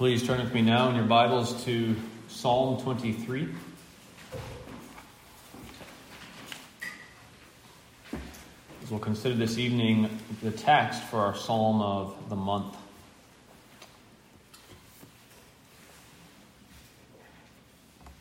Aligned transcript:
Please 0.00 0.26
turn 0.26 0.40
with 0.40 0.54
me 0.54 0.62
now 0.62 0.88
in 0.88 0.96
your 0.96 1.04
Bibles 1.04 1.62
to 1.66 1.94
Psalm 2.26 2.80
23. 2.80 3.48
As 8.82 8.90
we'll 8.90 8.98
consider 8.98 9.34
this 9.34 9.58
evening 9.58 10.08
the 10.42 10.52
text 10.52 11.02
for 11.02 11.18
our 11.18 11.36
psalm 11.36 11.82
of 11.82 12.16
the 12.30 12.34
month. 12.34 12.74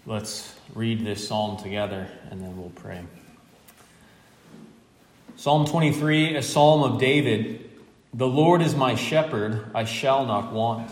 Let's 0.06 0.54
read 0.76 1.06
this 1.06 1.26
psalm 1.26 1.64
together 1.64 2.10
and 2.30 2.42
then 2.42 2.58
we'll 2.58 2.72
pray. 2.72 3.06
Psalm 5.38 5.66
23, 5.66 6.36
a 6.36 6.44
psalm 6.44 6.84
of 6.84 7.00
David. 7.00 7.72
The 8.14 8.28
Lord 8.28 8.62
is 8.62 8.76
my 8.76 8.96
shepherd, 8.96 9.72
I 9.74 9.86
shall 9.86 10.26
not 10.26 10.52
want. 10.52 10.92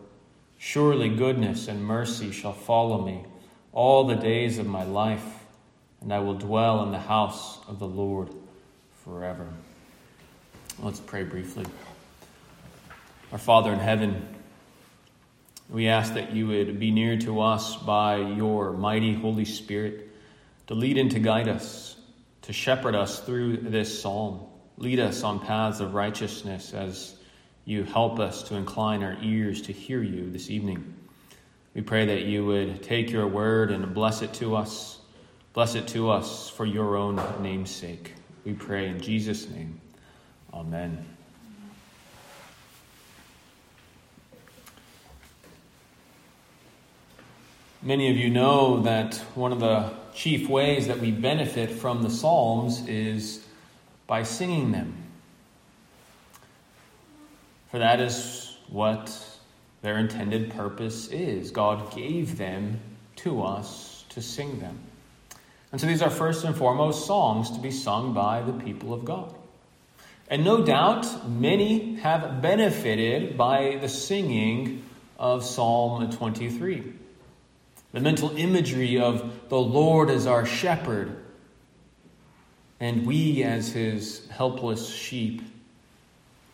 Surely 0.63 1.09
goodness 1.09 1.67
and 1.67 1.83
mercy 1.83 2.31
shall 2.31 2.53
follow 2.53 3.03
me 3.03 3.25
all 3.73 4.03
the 4.03 4.15
days 4.15 4.59
of 4.59 4.67
my 4.67 4.83
life, 4.83 5.43
and 6.01 6.13
I 6.13 6.19
will 6.19 6.35
dwell 6.35 6.83
in 6.83 6.91
the 6.91 6.99
house 6.99 7.57
of 7.67 7.79
the 7.79 7.87
Lord 7.87 8.29
forever. 9.03 9.47
Let's 10.77 10.99
pray 10.99 11.23
briefly. 11.23 11.65
Our 13.31 13.39
Father 13.39 13.73
in 13.73 13.79
heaven, 13.79 14.23
we 15.67 15.87
ask 15.87 16.13
that 16.13 16.31
you 16.31 16.49
would 16.49 16.79
be 16.79 16.91
near 16.91 17.17
to 17.21 17.41
us 17.41 17.75
by 17.77 18.17
your 18.17 18.71
mighty 18.71 19.15
Holy 19.15 19.45
Spirit 19.45 20.09
to 20.67 20.75
lead 20.75 20.99
and 20.99 21.09
to 21.09 21.19
guide 21.19 21.47
us 21.47 21.95
to 22.43 22.53
shepherd 22.53 22.93
us 22.93 23.19
through 23.19 23.57
this 23.57 23.99
psalm. 23.99 24.41
Lead 24.77 24.99
us 24.99 25.23
on 25.23 25.39
paths 25.39 25.79
of 25.79 25.95
righteousness 25.95 26.71
as 26.75 27.15
you 27.65 27.83
help 27.83 28.19
us 28.19 28.43
to 28.43 28.55
incline 28.55 29.03
our 29.03 29.17
ears 29.21 29.61
to 29.63 29.73
hear 29.73 30.01
you 30.01 30.29
this 30.29 30.49
evening. 30.49 30.93
We 31.73 31.81
pray 31.81 32.05
that 32.05 32.23
you 32.23 32.45
would 32.45 32.83
take 32.83 33.11
your 33.11 33.27
word 33.27 33.71
and 33.71 33.93
bless 33.93 34.21
it 34.21 34.33
to 34.35 34.55
us. 34.55 34.99
Bless 35.53 35.75
it 35.75 35.87
to 35.89 36.09
us 36.09 36.49
for 36.49 36.65
your 36.65 36.95
own 36.95 37.21
name's 37.41 37.71
sake. 37.71 38.13
We 38.43 38.53
pray 38.53 38.87
in 38.87 38.99
Jesus' 38.99 39.49
name. 39.49 39.79
Amen. 40.53 41.05
Many 47.83 48.11
of 48.11 48.17
you 48.17 48.29
know 48.29 48.81
that 48.81 49.15
one 49.33 49.51
of 49.51 49.59
the 49.59 49.91
chief 50.13 50.47
ways 50.47 50.87
that 50.87 50.99
we 50.99 51.09
benefit 51.09 51.71
from 51.71 52.03
the 52.03 52.09
Psalms 52.09 52.87
is 52.87 53.45
by 54.07 54.23
singing 54.23 54.71
them. 54.71 55.00
For 57.71 57.79
that 57.79 58.01
is 58.01 58.57
what 58.69 59.17
their 59.81 59.97
intended 59.97 60.51
purpose 60.51 61.07
is. 61.07 61.51
God 61.51 61.95
gave 61.95 62.37
them 62.37 62.79
to 63.17 63.43
us 63.43 64.05
to 64.09 64.21
sing 64.21 64.59
them. 64.59 64.77
And 65.71 65.79
so 65.79 65.87
these 65.87 66.01
are 66.01 66.09
first 66.09 66.43
and 66.43 66.55
foremost 66.55 67.05
songs 67.05 67.49
to 67.51 67.59
be 67.59 67.71
sung 67.71 68.13
by 68.13 68.41
the 68.41 68.51
people 68.51 68.93
of 68.93 69.05
God. 69.05 69.33
And 70.29 70.43
no 70.43 70.65
doubt 70.65 71.29
many 71.29 71.95
have 71.95 72.41
benefited 72.41 73.37
by 73.37 73.77
the 73.79 73.89
singing 73.89 74.83
of 75.17 75.45
Psalm 75.45 76.09
23. 76.11 76.93
The 77.93 77.99
mental 77.99 78.35
imagery 78.37 78.99
of 78.99 79.49
the 79.49 79.59
Lord 79.59 80.09
as 80.09 80.27
our 80.27 80.45
shepherd 80.45 81.17
and 82.81 83.05
we 83.05 83.43
as 83.43 83.71
his 83.71 84.27
helpless 84.29 84.89
sheep 84.89 85.41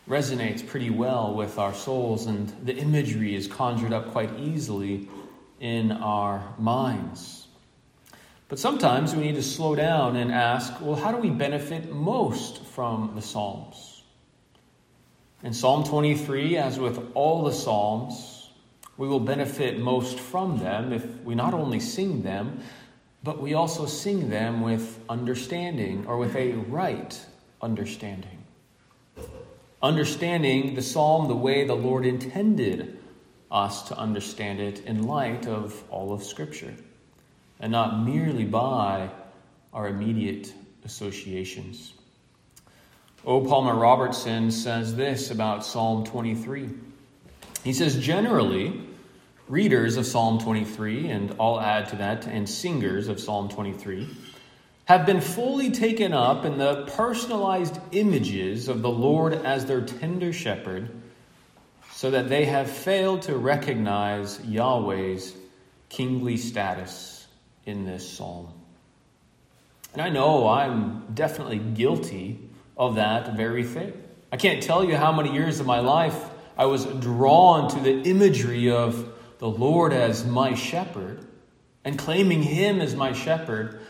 resonates 0.07 0.65
pretty 0.65 0.89
well 0.89 1.33
with 1.33 1.57
our 1.57 1.73
souls, 1.73 2.25
and 2.25 2.51
the 2.63 2.75
imagery 2.75 3.35
is 3.35 3.47
conjured 3.47 3.93
up 3.93 4.11
quite 4.11 4.39
easily 4.39 5.07
in 5.59 5.91
our 5.91 6.53
minds. 6.57 7.47
But 8.49 8.59
sometimes 8.59 9.13
we 9.13 9.23
need 9.23 9.35
to 9.35 9.43
slow 9.43 9.75
down 9.75 10.15
and 10.15 10.31
ask 10.31 10.79
well, 10.79 10.95
how 10.95 11.11
do 11.11 11.17
we 11.17 11.29
benefit 11.29 11.91
most 11.91 12.63
from 12.63 13.11
the 13.15 13.21
Psalms? 13.21 14.03
In 15.43 15.53
Psalm 15.53 15.83
23, 15.83 16.57
as 16.57 16.79
with 16.79 17.11
all 17.13 17.43
the 17.43 17.51
Psalms, 17.51 18.49
we 18.97 19.07
will 19.07 19.19
benefit 19.19 19.79
most 19.79 20.19
from 20.19 20.59
them 20.59 20.93
if 20.93 21.05
we 21.23 21.35
not 21.35 21.53
only 21.53 21.79
sing 21.79 22.23
them, 22.23 22.61
but 23.23 23.41
we 23.41 23.53
also 23.53 23.85
sing 23.85 24.29
them 24.29 24.61
with 24.61 24.99
understanding 25.09 26.05
or 26.07 26.17
with 26.17 26.35
a 26.35 26.53
right 26.53 27.19
understanding. 27.61 28.43
Understanding 29.87 30.75
the 30.75 30.81
psalm 30.81 31.29
the 31.29 31.33
way 31.33 31.63
the 31.63 31.73
Lord 31.73 32.05
intended 32.05 32.99
us 33.49 33.83
to 33.83 33.97
understand 33.97 34.59
it 34.59 34.81
in 34.81 35.07
light 35.07 35.47
of 35.47 35.81
all 35.89 36.11
of 36.11 36.23
Scripture, 36.23 36.73
and 37.61 37.71
not 37.71 38.05
merely 38.05 38.43
by 38.43 39.09
our 39.71 39.87
immediate 39.87 40.53
associations. 40.83 41.93
O. 43.25 43.39
Palmer 43.45 43.75
Robertson 43.75 44.51
says 44.51 44.93
this 44.93 45.31
about 45.31 45.65
Psalm 45.65 46.03
23. 46.03 46.69
He 47.63 47.71
says, 47.71 47.97
generally, 47.97 48.81
readers 49.47 49.95
of 49.95 50.05
Psalm 50.05 50.37
23, 50.37 51.07
and 51.11 51.33
I'll 51.39 51.61
add 51.61 51.87
to 51.91 51.95
that, 51.95 52.27
and 52.27 52.49
singers 52.49 53.07
of 53.07 53.21
Psalm 53.21 53.47
23, 53.47 54.05
have 54.87 55.05
been 55.05 55.19
fully 55.19 55.69
taken 55.69 56.13
up 56.13 56.45
in 56.45 56.57
the 56.57 56.85
personalized 56.95 57.77
images 57.91 58.69
of 58.69 58.81
the 58.81 58.89
Lord 58.89 59.33
as 59.33 59.65
their 59.65 59.81
tender 59.81 60.31
shepherd, 60.31 60.89
so 61.91 62.11
that 62.11 62.29
they 62.29 62.45
have 62.45 62.71
failed 62.71 63.23
to 63.23 63.35
recognize 63.35 64.39
Yahweh's 64.45 65.35
kingly 65.89 66.37
status 66.37 67.27
in 67.65 67.85
this 67.85 68.09
psalm. 68.09 68.47
And 69.91 70.01
I 70.01 70.07
know 70.07 70.47
I'm 70.47 71.05
definitely 71.13 71.59
guilty 71.59 72.39
of 72.77 72.95
that 72.95 73.35
very 73.35 73.65
thing. 73.65 73.91
I 74.31 74.37
can't 74.37 74.63
tell 74.63 74.85
you 74.85 74.95
how 74.95 75.11
many 75.11 75.33
years 75.33 75.59
of 75.59 75.65
my 75.65 75.79
life 75.79 76.29
I 76.57 76.65
was 76.65 76.85
drawn 76.85 77.69
to 77.71 77.79
the 77.81 78.03
imagery 78.03 78.71
of 78.71 79.13
the 79.39 79.49
Lord 79.49 79.91
as 79.91 80.25
my 80.25 80.53
shepherd 80.53 81.25
and 81.83 81.99
claiming 81.99 82.41
Him 82.41 82.79
as 82.79 82.95
my 82.95 83.11
shepherd 83.11 83.81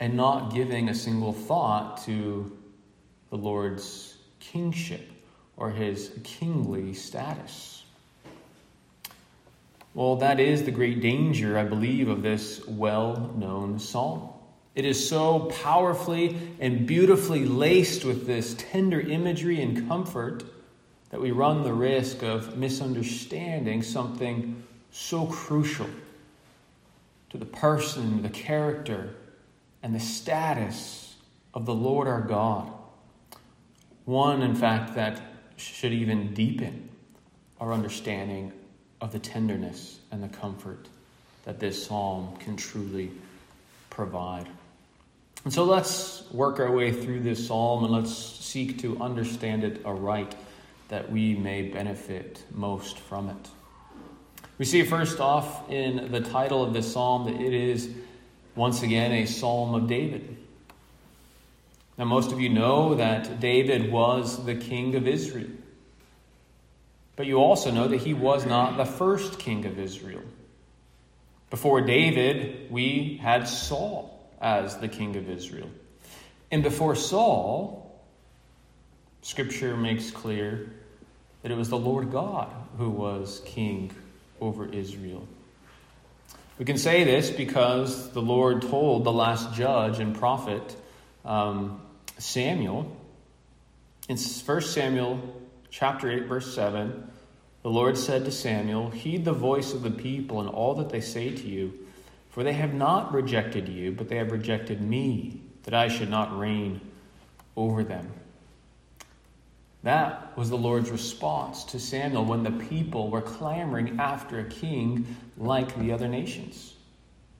and 0.00 0.14
not 0.14 0.54
giving 0.54 0.88
a 0.88 0.94
single 0.94 1.32
thought 1.32 2.04
to 2.04 2.56
the 3.30 3.36
Lord's 3.36 4.16
kingship 4.40 5.10
or 5.56 5.70
His 5.70 6.12
kingly 6.22 6.94
status. 6.94 7.84
Well, 9.94 10.16
that 10.16 10.38
is 10.38 10.62
the 10.62 10.70
great 10.70 11.00
danger, 11.00 11.58
I 11.58 11.64
believe, 11.64 12.08
of 12.08 12.22
this 12.22 12.64
well 12.66 13.32
known 13.36 13.78
psalm. 13.78 14.28
It 14.74 14.84
is 14.84 15.08
so 15.08 15.50
powerfully 15.62 16.38
and 16.60 16.86
beautifully 16.86 17.44
laced 17.44 18.04
with 18.04 18.26
this 18.26 18.54
tender 18.54 19.00
imagery 19.00 19.60
and 19.60 19.88
comfort 19.88 20.44
that 21.10 21.20
we 21.20 21.32
run 21.32 21.64
the 21.64 21.72
risk 21.72 22.22
of 22.22 22.56
misunderstanding 22.56 23.82
something 23.82 24.62
so 24.92 25.26
crucial 25.26 25.88
to 27.30 27.38
the 27.38 27.46
person, 27.46 28.22
the 28.22 28.28
character, 28.28 29.14
and 29.82 29.94
the 29.94 30.00
status 30.00 31.14
of 31.54 31.66
the 31.66 31.74
Lord 31.74 32.08
our 32.08 32.20
God. 32.20 32.70
One, 34.04 34.42
in 34.42 34.54
fact, 34.54 34.94
that 34.94 35.20
should 35.56 35.92
even 35.92 36.34
deepen 36.34 36.88
our 37.60 37.72
understanding 37.72 38.52
of 39.00 39.12
the 39.12 39.18
tenderness 39.18 39.98
and 40.10 40.22
the 40.22 40.28
comfort 40.28 40.88
that 41.44 41.60
this 41.60 41.86
psalm 41.86 42.36
can 42.36 42.56
truly 42.56 43.10
provide. 43.90 44.46
And 45.44 45.52
so 45.52 45.64
let's 45.64 46.24
work 46.30 46.60
our 46.60 46.70
way 46.70 46.92
through 46.92 47.20
this 47.20 47.46
psalm 47.46 47.84
and 47.84 47.92
let's 47.92 48.14
seek 48.14 48.78
to 48.80 49.00
understand 49.00 49.64
it 49.64 49.84
aright 49.84 50.34
that 50.88 51.10
we 51.10 51.34
may 51.34 51.62
benefit 51.62 52.42
most 52.52 52.98
from 52.98 53.28
it. 53.28 53.48
We 54.58 54.64
see 54.64 54.82
first 54.82 55.20
off 55.20 55.70
in 55.70 56.10
the 56.10 56.20
title 56.20 56.62
of 56.64 56.72
this 56.72 56.92
psalm 56.92 57.32
that 57.32 57.40
it 57.40 57.52
is 57.52 57.90
once 58.58 58.82
again 58.82 59.12
a 59.12 59.24
psalm 59.24 59.72
of 59.76 59.86
David. 59.86 60.36
Now, 61.96 62.06
most 62.06 62.32
of 62.32 62.40
you 62.40 62.48
know 62.48 62.96
that 62.96 63.38
David 63.38 63.92
was 63.92 64.44
the 64.44 64.56
king 64.56 64.96
of 64.96 65.06
Israel. 65.06 65.50
But 67.14 67.26
you 67.26 67.36
also 67.36 67.70
know 67.70 67.86
that 67.86 67.98
he 67.98 68.14
was 68.14 68.44
not 68.44 68.76
the 68.76 68.84
first 68.84 69.38
king 69.38 69.64
of 69.64 69.78
Israel. 69.78 70.22
Before 71.50 71.80
David, 71.80 72.68
we 72.70 73.20
had 73.22 73.46
Saul 73.46 74.28
as 74.40 74.76
the 74.78 74.88
king 74.88 75.14
of 75.14 75.30
Israel. 75.30 75.70
And 76.50 76.64
before 76.64 76.96
Saul, 76.96 78.02
Scripture 79.22 79.76
makes 79.76 80.10
clear 80.10 80.68
that 81.42 81.52
it 81.52 81.56
was 81.56 81.68
the 81.68 81.78
Lord 81.78 82.10
God 82.10 82.52
who 82.76 82.90
was 82.90 83.40
king 83.46 83.92
over 84.40 84.66
Israel. 84.66 85.28
We 86.58 86.64
can 86.64 86.76
say 86.76 87.04
this 87.04 87.30
because 87.30 88.10
the 88.10 88.20
Lord 88.20 88.62
told 88.62 89.04
the 89.04 89.12
last 89.12 89.54
judge 89.54 90.00
and 90.00 90.16
prophet, 90.16 90.76
um, 91.24 91.80
Samuel, 92.18 92.96
in 94.08 94.16
1 94.16 94.60
Samuel 94.62 95.20
chapter 95.70 96.10
8, 96.10 96.26
verse 96.26 96.52
7, 96.52 97.10
the 97.62 97.70
Lord 97.70 97.96
said 97.96 98.24
to 98.24 98.32
Samuel, 98.32 98.90
Heed 98.90 99.24
the 99.24 99.32
voice 99.32 99.72
of 99.72 99.82
the 99.82 99.90
people 99.90 100.40
and 100.40 100.48
all 100.48 100.74
that 100.74 100.90
they 100.90 101.00
say 101.00 101.30
to 101.30 101.46
you, 101.46 101.72
for 102.30 102.42
they 102.42 102.54
have 102.54 102.74
not 102.74 103.12
rejected 103.14 103.68
you, 103.68 103.92
but 103.92 104.08
they 104.08 104.16
have 104.16 104.32
rejected 104.32 104.80
me, 104.80 105.40
that 105.62 105.74
I 105.74 105.86
should 105.86 106.10
not 106.10 106.36
reign 106.36 106.80
over 107.56 107.84
them. 107.84 108.10
That 109.88 110.36
was 110.36 110.50
the 110.50 110.58
Lord's 110.58 110.90
response 110.90 111.64
to 111.64 111.80
Samuel 111.80 112.26
when 112.26 112.42
the 112.42 112.50
people 112.50 113.08
were 113.08 113.22
clamoring 113.22 113.98
after 113.98 114.38
a 114.38 114.44
king 114.44 115.16
like 115.38 115.74
the 115.78 115.92
other 115.92 116.08
nations. 116.08 116.74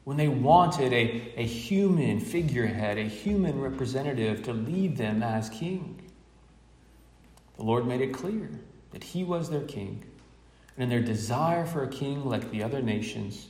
When 0.05 0.17
they 0.17 0.29
wanted 0.29 0.95
a, 0.95 1.35
a 1.37 1.45
human 1.45 2.19
figurehead, 2.19 2.97
a 2.97 3.03
human 3.03 3.61
representative 3.61 4.45
to 4.45 4.55
lead 4.55 4.97
them 4.97 5.23
as 5.23 5.51
king. 5.51 6.01
The 7.59 7.65
Lord 7.65 7.87
made 7.87 8.01
it 8.01 8.15
clear 8.15 8.49
that 8.93 9.05
he 9.05 9.25
was 9.25 9.51
their 9.51 9.65
king. 9.65 10.03
And 10.75 10.85
in 10.85 10.89
their 10.89 11.03
desire 11.03 11.67
for 11.67 11.83
a 11.83 11.89
king 11.89 12.25
like 12.25 12.51
the 12.51 12.63
other 12.63 12.81
nations, 12.81 13.47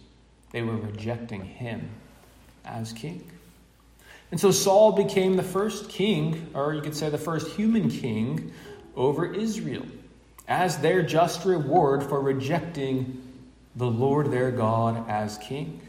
they 0.50 0.62
were 0.62 0.76
rejecting 0.76 1.44
him 1.44 1.88
as 2.64 2.92
king. 2.92 3.30
And 4.32 4.40
so 4.40 4.50
Saul 4.50 4.90
became 4.90 5.36
the 5.36 5.44
first 5.44 5.88
king, 5.88 6.50
or 6.52 6.74
you 6.74 6.82
could 6.82 6.96
say 6.96 7.08
the 7.10 7.16
first 7.16 7.46
human 7.56 7.88
king 7.88 8.52
over 8.98 9.32
Israel 9.32 9.86
as 10.46 10.78
their 10.78 11.02
just 11.02 11.44
reward 11.44 12.02
for 12.02 12.20
rejecting 12.20 13.22
the 13.76 13.86
Lord 13.86 14.30
their 14.30 14.50
God 14.50 15.08
as 15.08 15.38
king. 15.38 15.80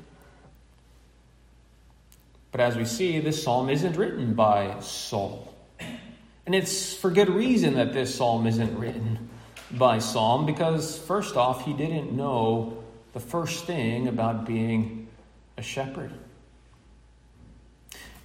But 2.51 2.61
as 2.61 2.75
we 2.75 2.85
see, 2.85 3.19
this 3.19 3.43
psalm 3.43 3.69
isn't 3.69 3.97
written 3.97 4.33
by 4.33 4.79
Saul. 4.79 5.53
And 6.45 6.55
it's 6.55 6.95
for 6.95 7.09
good 7.11 7.29
reason 7.29 7.75
that 7.75 7.93
this 7.93 8.13
psalm 8.13 8.47
isn't 8.47 8.77
written 8.77 9.29
by 9.71 9.99
Saul, 9.99 10.43
because 10.43 10.97
first 10.97 11.37
off, 11.37 11.63
he 11.63 11.73
didn't 11.73 12.11
know 12.11 12.83
the 13.13 13.19
first 13.19 13.65
thing 13.65 14.07
about 14.07 14.45
being 14.45 15.07
a 15.57 15.61
shepherd. 15.61 16.11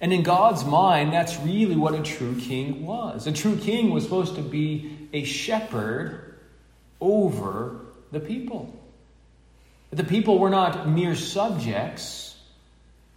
And 0.05 0.13
in 0.13 0.21
God's 0.21 0.63
mind, 0.63 1.13
that's 1.13 1.35
really 1.39 1.75
what 1.75 1.95
a 1.95 2.03
true 2.03 2.39
king 2.39 2.85
was. 2.85 3.25
A 3.25 3.31
true 3.31 3.57
king 3.57 3.89
was 3.89 4.03
supposed 4.03 4.35
to 4.35 4.43
be 4.43 5.09
a 5.13 5.23
shepherd 5.23 6.35
over 7.01 7.79
the 8.11 8.19
people. 8.19 8.71
The 9.89 10.03
people 10.03 10.37
were 10.37 10.51
not 10.51 10.87
mere 10.87 11.15
subjects, 11.15 12.37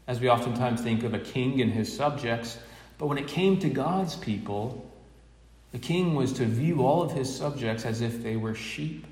as 0.06 0.18
we 0.18 0.30
oftentimes 0.30 0.80
think 0.80 1.02
of 1.02 1.12
a 1.12 1.18
king 1.18 1.60
and 1.60 1.70
his 1.70 1.94
subjects, 1.94 2.56
but 2.96 3.08
when 3.08 3.18
it 3.18 3.28
came 3.28 3.58
to 3.58 3.68
God's 3.68 4.16
people, 4.16 4.90
the 5.72 5.78
king 5.78 6.14
was 6.14 6.32
to 6.32 6.46
view 6.46 6.86
all 6.86 7.02
of 7.02 7.12
his 7.12 7.36
subjects 7.36 7.84
as 7.84 8.00
if 8.00 8.22
they 8.22 8.36
were 8.36 8.54
sheep, 8.54 9.06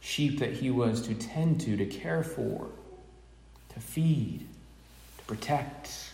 sheep 0.00 0.40
that 0.40 0.54
he 0.54 0.72
was 0.72 1.02
to 1.02 1.14
tend 1.14 1.60
to, 1.60 1.76
to 1.76 1.86
care 1.86 2.24
for, 2.24 2.66
to 3.74 3.78
feed, 3.78 4.44
to 5.18 5.24
protect 5.26 6.11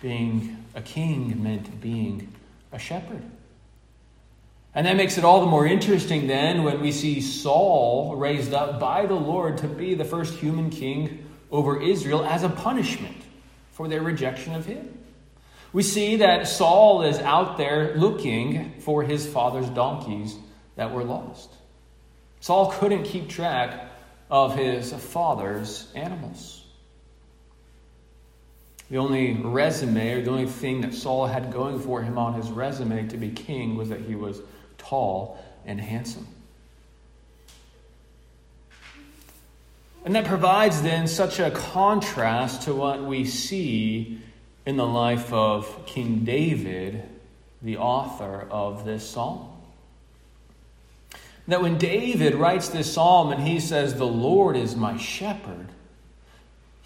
being 0.00 0.64
a 0.74 0.82
king 0.82 1.42
meant 1.42 1.80
being 1.80 2.32
a 2.72 2.78
shepherd. 2.78 3.22
And 4.74 4.86
that 4.86 4.96
makes 4.96 5.18
it 5.18 5.24
all 5.24 5.40
the 5.40 5.46
more 5.46 5.66
interesting 5.66 6.28
then 6.28 6.62
when 6.62 6.80
we 6.80 6.92
see 6.92 7.20
Saul 7.20 8.14
raised 8.16 8.54
up 8.54 8.78
by 8.78 9.06
the 9.06 9.14
Lord 9.14 9.58
to 9.58 9.68
be 9.68 9.94
the 9.94 10.04
first 10.04 10.34
human 10.34 10.70
king 10.70 11.26
over 11.50 11.82
Israel 11.82 12.24
as 12.24 12.44
a 12.44 12.48
punishment 12.48 13.16
for 13.72 13.88
their 13.88 14.02
rejection 14.02 14.54
of 14.54 14.66
him. 14.66 14.96
We 15.72 15.82
see 15.82 16.16
that 16.16 16.46
Saul 16.46 17.02
is 17.02 17.18
out 17.18 17.56
there 17.56 17.96
looking 17.96 18.80
for 18.80 19.02
his 19.02 19.26
father's 19.26 19.68
donkeys 19.70 20.36
that 20.76 20.92
were 20.92 21.04
lost. 21.04 21.50
Saul 22.40 22.70
couldn't 22.72 23.04
keep 23.04 23.28
track 23.28 23.88
of 24.30 24.56
his 24.56 24.92
father's 24.92 25.90
animals. 25.94 26.59
The 28.90 28.98
only 28.98 29.34
resume, 29.34 30.14
or 30.14 30.22
the 30.22 30.30
only 30.30 30.46
thing 30.46 30.80
that 30.80 30.94
Saul 30.94 31.26
had 31.26 31.52
going 31.52 31.78
for 31.78 32.02
him 32.02 32.18
on 32.18 32.34
his 32.34 32.50
resume 32.50 33.08
to 33.08 33.16
be 33.16 33.30
king 33.30 33.76
was 33.76 33.88
that 33.90 34.00
he 34.00 34.16
was 34.16 34.40
tall 34.78 35.42
and 35.64 35.80
handsome. 35.80 36.26
And 40.04 40.14
that 40.14 40.24
provides 40.24 40.82
then 40.82 41.06
such 41.06 41.38
a 41.38 41.50
contrast 41.50 42.62
to 42.62 42.74
what 42.74 43.04
we 43.04 43.24
see 43.26 44.20
in 44.66 44.76
the 44.76 44.86
life 44.86 45.32
of 45.32 45.86
King 45.86 46.24
David, 46.24 47.02
the 47.62 47.76
author 47.76 48.46
of 48.50 48.84
this 48.84 49.08
psalm. 49.08 49.46
That 51.48 51.62
when 51.62 51.78
David 51.78 52.34
writes 52.34 52.68
this 52.68 52.92
psalm 52.92 53.30
and 53.30 53.46
he 53.46 53.60
says, 53.60 53.94
The 53.94 54.06
Lord 54.06 54.56
is 54.56 54.74
my 54.74 54.96
shepherd, 54.96 55.68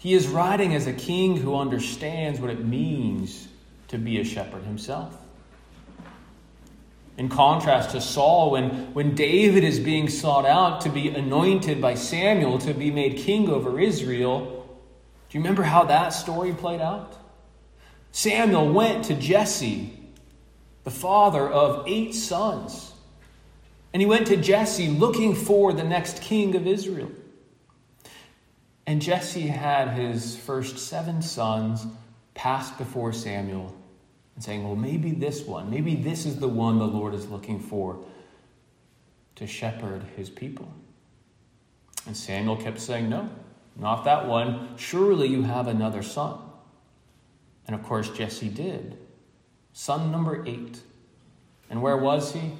he 0.05 0.13
is 0.13 0.27
writing 0.27 0.75
as 0.75 0.85
a 0.85 0.93
king 0.93 1.35
who 1.35 1.55
understands 1.55 2.39
what 2.39 2.51
it 2.51 2.63
means 2.63 3.47
to 3.87 3.97
be 3.97 4.19
a 4.19 4.23
shepherd 4.23 4.61
himself. 4.61 5.17
In 7.17 7.27
contrast 7.27 7.89
to 7.89 8.01
Saul, 8.01 8.51
when, 8.51 8.93
when 8.93 9.15
David 9.15 9.63
is 9.63 9.79
being 9.79 10.07
sought 10.07 10.45
out 10.45 10.81
to 10.81 10.89
be 10.89 11.09
anointed 11.09 11.81
by 11.81 11.95
Samuel 11.95 12.59
to 12.59 12.75
be 12.75 12.91
made 12.91 13.17
king 13.17 13.49
over 13.49 13.79
Israel, 13.79 14.77
do 15.27 15.37
you 15.39 15.39
remember 15.39 15.63
how 15.63 15.85
that 15.85 16.09
story 16.09 16.53
played 16.53 16.81
out? 16.81 17.17
Samuel 18.11 18.71
went 18.71 19.05
to 19.05 19.15
Jesse, 19.15 19.91
the 20.83 20.91
father 20.91 21.49
of 21.49 21.83
eight 21.87 22.13
sons, 22.13 22.93
and 23.91 24.03
he 24.03 24.05
went 24.05 24.27
to 24.27 24.37
Jesse 24.37 24.87
looking 24.87 25.33
for 25.33 25.73
the 25.73 25.83
next 25.83 26.21
king 26.21 26.55
of 26.55 26.67
Israel. 26.67 27.09
And 28.87 29.01
Jesse 29.01 29.47
had 29.47 29.89
his 29.89 30.35
first 30.35 30.77
seven 30.77 31.21
sons 31.21 31.85
pass 32.35 32.71
before 32.71 33.13
Samuel 33.13 33.75
and 34.35 34.43
saying, 34.43 34.63
Well, 34.63 34.75
maybe 34.75 35.11
this 35.11 35.41
one, 35.43 35.69
maybe 35.69 35.95
this 35.95 36.25
is 36.25 36.39
the 36.39 36.47
one 36.47 36.77
the 36.77 36.85
Lord 36.85 37.13
is 37.13 37.27
looking 37.29 37.59
for 37.59 38.03
to 39.35 39.47
shepherd 39.47 40.03
his 40.15 40.29
people. 40.29 40.71
And 42.05 42.15
Samuel 42.15 42.57
kept 42.57 42.79
saying, 42.79 43.09
No, 43.09 43.29
not 43.75 44.03
that 44.03 44.27
one. 44.27 44.77
Surely 44.77 45.27
you 45.27 45.41
have 45.43 45.67
another 45.67 46.03
son. 46.03 46.39
And 47.67 47.75
of 47.75 47.83
course, 47.83 48.09
Jesse 48.11 48.49
did. 48.49 48.97
Son 49.73 50.11
number 50.11 50.45
eight. 50.45 50.79
And 51.69 51.81
where 51.81 51.97
was 51.97 52.33
he? 52.33 52.51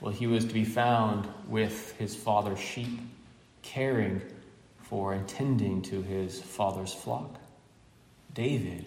Well, 0.00 0.12
he 0.12 0.26
was 0.26 0.46
to 0.46 0.54
be 0.54 0.64
found 0.64 1.28
with 1.46 1.94
his 1.98 2.16
father's 2.16 2.58
sheep, 2.58 3.00
caring 3.60 4.22
for 4.90 5.14
attending 5.14 5.80
to 5.82 6.02
his 6.02 6.42
father's 6.42 6.92
flock. 6.92 7.38
David 8.34 8.84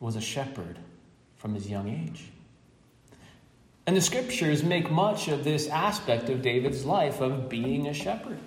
was 0.00 0.16
a 0.16 0.22
shepherd 0.22 0.78
from 1.36 1.54
his 1.54 1.68
young 1.68 1.86
age. 1.86 2.30
And 3.86 3.94
the 3.94 4.00
scriptures 4.00 4.64
make 4.64 4.90
much 4.90 5.28
of 5.28 5.44
this 5.44 5.68
aspect 5.68 6.30
of 6.30 6.40
David's 6.40 6.86
life 6.86 7.20
of 7.20 7.50
being 7.50 7.88
a 7.88 7.92
shepherd. 7.92 8.38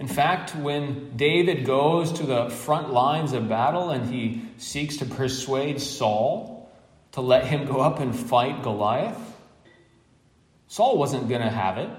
In 0.00 0.08
fact, 0.08 0.56
when 0.56 1.16
David 1.16 1.64
goes 1.64 2.12
to 2.14 2.24
the 2.24 2.50
front 2.50 2.92
lines 2.92 3.32
of 3.32 3.48
battle 3.48 3.90
and 3.90 4.12
he 4.12 4.42
seeks 4.58 4.96
to 4.96 5.04
persuade 5.04 5.80
Saul 5.80 6.68
to 7.12 7.20
let 7.20 7.46
him 7.46 7.64
go 7.64 7.80
up 7.80 8.00
and 8.00 8.14
fight 8.14 8.64
Goliath, 8.64 9.36
Saul 10.66 10.98
wasn't 10.98 11.28
going 11.28 11.42
to 11.42 11.50
have 11.50 11.78
it. 11.78 11.90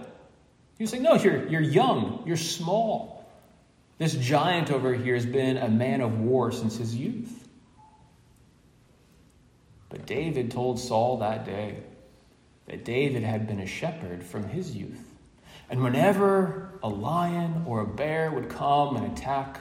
He 0.78 0.84
was 0.84 0.92
saying, 0.92 1.04
No, 1.04 1.16
you're, 1.16 1.48
you're 1.48 1.62
young, 1.62 2.24
you're 2.26 2.36
small. 2.36 3.12
This 3.98 4.16
giant 4.16 4.72
over 4.72 4.94
here 4.94 5.16
has 5.16 5.26
been 5.26 5.58
a 5.58 5.70
man 5.70 6.02
of 6.02 6.20
war 6.20 6.52
since 6.52 6.78
his 6.78 6.96
youth. 6.96 7.48
But 9.90 10.06
David 10.06 10.50
told 10.50 10.80
Saul 10.80 11.18
that 11.18 11.46
day 11.46 11.84
that 12.66 12.84
David 12.84 13.24
had 13.24 13.48
been 13.48 13.60
a 13.60 13.68
shepherd 13.68 14.24
from 14.24 14.48
his 14.48 14.76
youth. 14.76 15.14
And 15.70 15.84
whenever 15.84 16.72
a 16.82 16.90
lion 16.90 17.64
or 17.68 17.82
a 17.82 17.88
bear 17.88 18.32
would 18.32 18.50
come 18.50 18.96
and 18.96 19.16
attack 19.16 19.60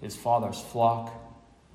his 0.00 0.14
father's 0.14 0.60
flock, 0.60 1.12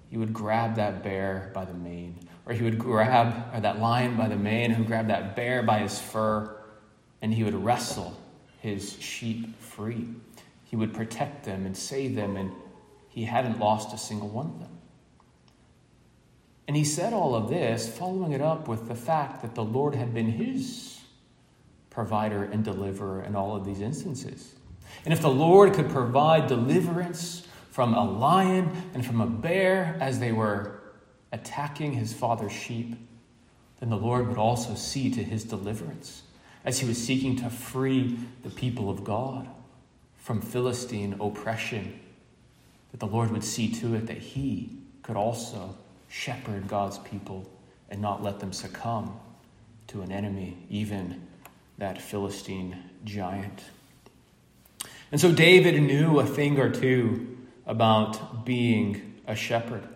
he 0.09 0.17
would 0.17 0.33
grab 0.33 0.75
that 0.75 1.03
bear 1.03 1.51
by 1.53 1.65
the 1.65 1.73
mane. 1.73 2.17
Or 2.45 2.53
he 2.53 2.63
would 2.63 2.79
grab 2.79 3.53
or 3.53 3.59
that 3.59 3.79
lion 3.79 4.15
by 4.15 4.29
the 4.29 4.37
mane 4.37 4.71
and 4.71 4.87
grab 4.87 5.07
that 5.07 5.35
bear 5.35 5.63
by 5.63 5.79
his 5.79 5.99
fur, 5.99 6.55
and 7.21 7.33
he 7.33 7.43
would 7.43 7.55
wrestle 7.55 8.15
his 8.61 8.97
sheep 9.01 9.59
free. 9.59 10.07
He 10.67 10.75
would 10.75 10.93
protect 10.93 11.45
them 11.45 11.65
and 11.65 11.77
save 11.77 12.15
them, 12.15 12.35
and 12.35 12.51
he 13.07 13.23
hadn't 13.23 13.57
lost 13.57 13.93
a 13.93 13.97
single 13.97 14.27
one 14.27 14.47
of 14.47 14.59
them. 14.59 14.77
And 16.67 16.75
he 16.75 16.83
said 16.83 17.13
all 17.13 17.35
of 17.35 17.49
this, 17.49 17.87
following 17.87 18.33
it 18.33 18.41
up 18.41 18.67
with 18.67 18.89
the 18.89 18.95
fact 18.95 19.41
that 19.41 19.55
the 19.55 19.63
Lord 19.63 19.95
had 19.95 20.13
been 20.13 20.29
his 20.29 20.99
provider 21.89 22.43
and 22.43 22.65
deliverer 22.65 23.23
in 23.23 23.33
all 23.33 23.55
of 23.55 23.65
these 23.65 23.79
instances. 23.79 24.55
And 25.05 25.13
if 25.13 25.21
the 25.21 25.29
Lord 25.29 25.73
could 25.73 25.89
provide 25.89 26.47
deliverance 26.47 27.47
from 27.71 27.93
a 27.93 28.03
lion 28.03 28.69
and 28.93 29.05
from 29.05 29.21
a 29.21 29.27
bear 29.27 29.97
as 30.01 30.19
they 30.19 30.33
were 30.33 30.81
attacking 31.31 31.93
his 31.93 32.11
father's 32.11 32.51
sheep, 32.51 32.97
then 33.79 33.89
the 33.89 33.95
Lord 33.95 34.27
would 34.27 34.37
also 34.37 34.75
see 34.75 35.09
to 35.11 35.23
his 35.23 35.45
deliverance 35.45 36.23
as 36.65 36.79
he 36.79 36.87
was 36.87 37.01
seeking 37.01 37.37
to 37.37 37.49
free 37.49 38.19
the 38.43 38.49
people 38.49 38.89
of 38.89 39.05
God 39.05 39.47
from 40.27 40.41
Philistine 40.41 41.15
oppression, 41.21 41.97
that 42.91 42.99
the 42.99 43.07
Lord 43.07 43.31
would 43.31 43.45
see 43.45 43.71
to 43.75 43.95
it 43.95 44.07
that 44.07 44.17
he 44.17 44.69
could 45.01 45.15
also 45.15 45.73
shepherd 46.09 46.67
God's 46.67 46.97
people 46.97 47.49
and 47.89 48.01
not 48.01 48.21
let 48.21 48.41
them 48.41 48.51
succumb 48.51 49.17
to 49.87 50.01
an 50.01 50.11
enemy, 50.11 50.57
even 50.69 51.25
that 51.77 52.01
Philistine 52.01 52.77
giant. 53.05 53.63
And 55.13 55.21
so 55.21 55.31
David 55.31 55.81
knew 55.81 56.19
a 56.19 56.25
thing 56.25 56.59
or 56.59 56.71
two 56.71 57.37
about 57.65 58.43
being 58.43 59.21
a 59.27 59.35
shepherd. 59.35 59.87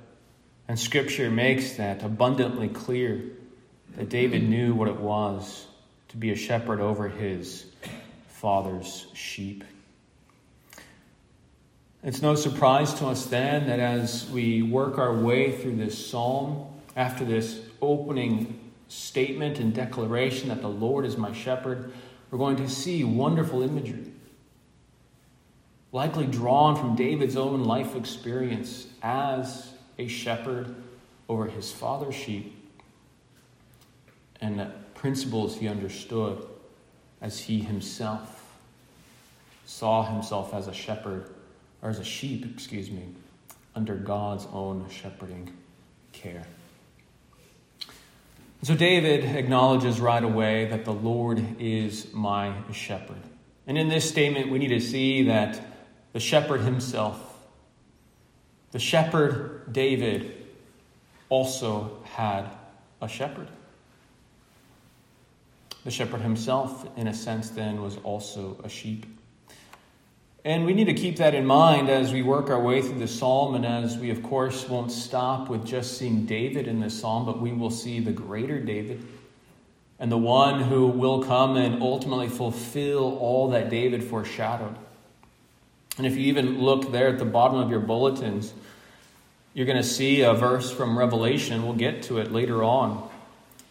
And 0.65 0.79
scripture 0.79 1.29
makes 1.29 1.73
that 1.73 2.03
abundantly 2.03 2.69
clear 2.69 3.21
that 3.97 4.07
David 4.07 4.47
knew 4.47 4.75
what 4.75 4.88
it 4.88 4.95
was 4.95 5.67
to 6.07 6.15
be 6.15 6.31
a 6.31 6.38
shepherd 6.38 6.79
over 6.79 7.09
his 7.09 7.65
father's 8.29 9.07
sheep. 9.13 9.65
It's 12.03 12.24
no 12.24 12.34
surprise 12.34 12.96
to 12.96 13.08
us 13.08 13.27
then 13.27 13.67
that 13.67 13.79
as 13.79 14.27
we 14.31 14.63
work 14.63 14.98
our 14.98 15.13
way 15.13 15.51
through 15.51 15.75
this 15.75 16.08
psalm, 16.08 16.65
after 16.96 17.24
this 17.24 17.62
opening 17.79 18.72
statement 18.88 19.60
and 19.60 19.72
declaration 19.72 20.50
that 20.50 20.62
the 20.62 20.67
Lord 20.67 21.05
is 21.05 21.15
my 21.15 21.31
shepherd, 21.31 21.93
we're 22.31 22.39
going 22.39 22.55
to 22.55 22.67
see 22.67 23.03
wonderful 23.03 23.62
imagery, 23.62 24.12
likely 25.91 26.25
drawn 26.25 26.75
from 26.75 26.96
David's 26.96 27.38
own 27.38 27.65
life 27.65 27.96
experience 27.96 28.88
as 29.03 29.72
a 30.00 30.08
shepherd 30.08 30.74
over 31.29 31.46
his 31.46 31.72
father's 31.72 32.15
sheep, 32.15 32.58
and 34.41 34.60
the 34.60 34.72
principles 34.96 35.58
he 35.60 35.67
understood 35.67 36.43
as 37.22 37.41
he 37.41 37.60
himself 37.60 38.55
saw 39.67 40.03
himself 40.03 40.51
as 40.55 40.67
a 40.67 40.74
shepherd 40.74 41.29
or 41.81 41.89
as 41.89 42.00
a 42.00 42.03
sheep, 42.03 42.45
excuse 42.53 42.91
me, 42.91 43.03
under 43.75 43.95
God's 43.95 44.47
own 44.51 44.89
shepherding 44.89 45.51
care. 46.11 46.45
So 48.63 48.75
David 48.75 49.35
acknowledges 49.35 50.00
right 50.00 50.23
away 50.23 50.65
that 50.65 50.85
the 50.85 50.93
Lord 50.93 51.43
is 51.59 52.13
my 52.13 52.53
shepherd. 52.71 53.17
And 53.65 53.77
in 53.77 53.89
this 53.89 54.07
statement, 54.07 54.51
we 54.51 54.59
need 54.59 54.67
to 54.67 54.79
see 54.79 55.23
that 55.23 55.59
the 56.13 56.19
shepherd 56.19 56.61
himself, 56.61 57.19
the 58.71 58.79
shepherd 58.79 59.71
David, 59.71 60.45
also 61.29 62.03
had 62.03 62.50
a 63.01 63.07
shepherd. 63.07 63.47
The 65.83 65.91
shepherd 65.91 66.21
himself, 66.21 66.88
in 66.97 67.07
a 67.07 67.13
sense, 67.13 67.50
then, 67.50 67.81
was 67.81 67.97
also 68.03 68.59
a 68.63 68.69
sheep. 68.69 69.05
And 70.43 70.65
we 70.65 70.74
need 70.74 70.86
to 70.86 70.93
keep 70.93 71.17
that 71.17 71.36
in 71.36 71.45
mind 71.45 71.89
as 71.89 72.12
we 72.12 72.24
work 72.24 72.50
our 72.50 72.60
way 72.60 72.81
through 72.81 72.98
the 72.98 73.07
psalm, 73.07 73.53
and 73.53 73.65
as 73.65 73.98
we, 73.98 74.10
of 74.10 74.24
course, 74.24 74.67
won't 74.67 74.91
stop 74.91 75.50
with 75.50 75.65
just 75.65 75.98
seeing 75.98 76.25
David 76.25 76.67
in 76.67 76.79
this 76.79 77.00
psalm, 77.00 77.25
but 77.25 77.39
we 77.39 77.51
will 77.51 77.69
see 77.69 78.00
the 78.00 78.12
greater 78.12 78.60
David 78.60 79.05
and 80.01 80.12
the 80.12 80.17
one 80.17 80.62
who 80.62 80.88
will 80.88 81.24
come 81.24 81.57
and 81.57 81.83
ultimately 81.83 82.27
fulfill 82.27 83.19
all 83.19 83.51
that 83.51 83.69
David 83.69 84.03
foreshadowed. 84.03 84.75
And 86.00 86.07
if 86.07 86.17
you 86.17 86.21
even 86.21 86.60
look 86.60 86.91
there 86.91 87.07
at 87.10 87.19
the 87.19 87.25
bottom 87.25 87.60
of 87.60 87.69
your 87.69 87.81
bulletins, 87.81 88.51
you're 89.53 89.67
going 89.67 89.77
to 89.77 89.88
see 89.88 90.21
a 90.21 90.33
verse 90.33 90.71
from 90.71 90.98
Revelation. 90.98 91.62
We'll 91.62 91.75
get 91.75 92.01
to 92.03 92.17
it 92.17 92.31
later 92.31 92.63
on. 92.63 93.07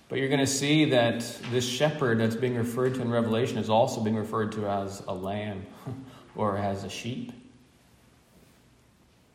But 0.08 0.20
you're 0.20 0.28
going 0.28 0.38
to 0.38 0.46
see 0.46 0.84
that 0.86 1.20
this 1.50 1.66
shepherd 1.66 2.20
that's 2.20 2.36
being 2.36 2.54
referred 2.54 2.94
to 2.94 3.02
in 3.02 3.10
Revelation 3.10 3.58
is 3.58 3.68
also 3.68 4.00
being 4.00 4.16
referred 4.16 4.52
to 4.52 4.68
as 4.68 5.02
a 5.08 5.14
lamb. 5.14 5.66
or 6.34 6.56
as 6.56 6.84
a 6.84 6.90
sheep. 6.90 7.32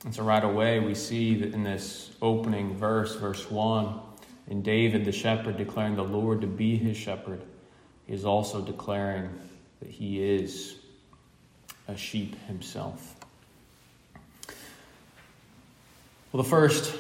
And 0.03 0.13
so, 0.13 0.23
right 0.23 0.43
away, 0.43 0.79
we 0.79 0.93
see 0.93 1.35
that 1.35 1.53
in 1.53 1.63
this 1.63 2.11
opening 2.21 2.75
verse, 2.75 3.15
verse 3.15 3.49
1, 3.49 3.99
in 4.47 4.61
David, 4.61 5.03
the 5.03 5.11
shepherd 5.11 5.57
declaring 5.57 5.95
the 5.95 6.03
Lord 6.03 6.41
to 6.41 6.47
be 6.47 6.77
his 6.77 6.95
shepherd, 6.95 7.41
he 8.05 8.13
is 8.13 8.23
also 8.23 8.61
declaring 8.61 9.29
that 9.81 9.89
he 9.89 10.23
is 10.23 10.75
a 11.87 11.97
sheep 11.97 12.35
himself. 12.45 13.15
Well, 16.31 16.43
the 16.43 16.49
first 16.49 16.95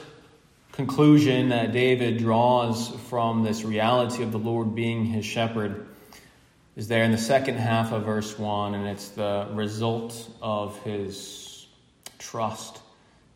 conclusion 0.71 1.49
that 1.49 1.71
David 1.71 2.17
draws 2.17 2.89
from 3.09 3.43
this 3.43 3.63
reality 3.63 4.23
of 4.23 4.31
the 4.31 4.39
Lord 4.39 4.73
being 4.73 5.05
his 5.05 5.25
shepherd 5.25 5.85
is 6.75 6.89
there 6.89 7.03
in 7.03 7.11
the 7.11 7.17
second 7.17 7.55
half 7.55 7.93
of 7.93 8.03
verse 8.03 8.37
1, 8.37 8.75
and 8.75 8.87
it's 8.87 9.09
the 9.09 9.47
result 9.51 10.29
of 10.41 10.77
his 10.83 11.67
trust 12.19 12.81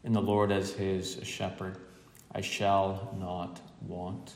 in 0.03 0.12
the 0.12 0.22
Lord 0.22 0.51
as 0.51 0.74
his 0.74 1.19
shepherd. 1.24 1.77
I 2.34 2.41
shall 2.41 3.15
not 3.17 3.62
want. 3.88 4.34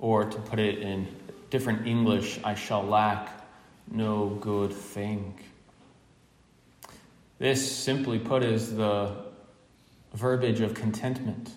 Or 0.00 0.24
to 0.24 0.38
put 0.40 0.58
it 0.58 0.80
in 0.80 1.06
different 1.50 1.86
English, 1.86 2.40
I 2.42 2.54
shall 2.54 2.82
lack 2.82 3.28
no 3.90 4.28
good 4.40 4.72
thing. 4.72 5.38
This, 7.38 7.70
simply 7.70 8.18
put, 8.18 8.42
is 8.42 8.74
the 8.74 9.14
verbiage 10.12 10.60
of 10.60 10.74
contentment. 10.74 11.50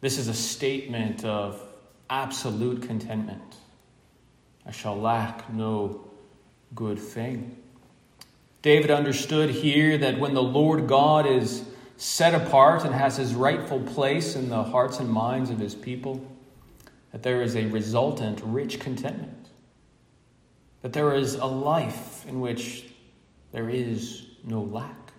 This 0.00 0.18
is 0.18 0.28
a 0.28 0.34
statement 0.34 1.24
of 1.24 1.60
absolute 2.10 2.82
contentment. 2.82 3.56
I 4.66 4.70
shall 4.70 4.96
lack 4.96 5.52
no 5.52 6.00
good 6.74 6.98
thing. 6.98 7.56
David 8.62 8.90
understood 8.90 9.50
here 9.50 9.98
that 9.98 10.18
when 10.18 10.34
the 10.34 10.42
Lord 10.42 10.86
God 10.86 11.26
is 11.26 11.64
set 11.96 12.34
apart 12.34 12.84
and 12.84 12.94
has 12.94 13.16
his 13.16 13.34
rightful 13.34 13.80
place 13.80 14.36
in 14.36 14.48
the 14.48 14.62
hearts 14.62 14.98
and 15.00 15.08
minds 15.08 15.50
of 15.50 15.58
his 15.58 15.74
people, 15.74 16.26
that 17.12 17.22
there 17.22 17.42
is 17.42 17.54
a 17.56 17.66
resultant 17.66 18.40
rich 18.42 18.80
contentment. 18.80 19.48
That 20.82 20.92
there 20.92 21.14
is 21.14 21.34
a 21.34 21.44
life 21.44 22.26
in 22.26 22.40
which 22.40 22.86
there 23.52 23.68
is 23.68 24.26
no 24.42 24.62
lack. 24.62 25.12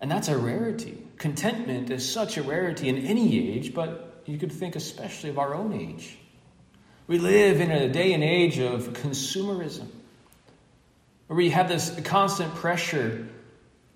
And 0.00 0.10
that's 0.10 0.28
a 0.28 0.38
rarity. 0.38 1.02
Contentment 1.18 1.90
is 1.90 2.08
such 2.08 2.38
a 2.38 2.42
rarity 2.42 2.88
in 2.88 2.98
any 2.98 3.50
age, 3.52 3.74
but 3.74 4.22
you 4.26 4.38
could 4.38 4.52
think 4.52 4.76
especially 4.76 5.30
of 5.30 5.38
our 5.38 5.54
own 5.54 5.72
age. 5.72 6.18
We 7.10 7.18
live 7.18 7.60
in 7.60 7.72
a 7.72 7.88
day 7.88 8.12
and 8.12 8.22
age 8.22 8.60
of 8.60 8.92
consumerism, 8.92 9.88
where 11.26 11.36
we 11.36 11.50
have 11.50 11.68
this 11.68 11.98
constant 12.04 12.54
pressure 12.54 13.26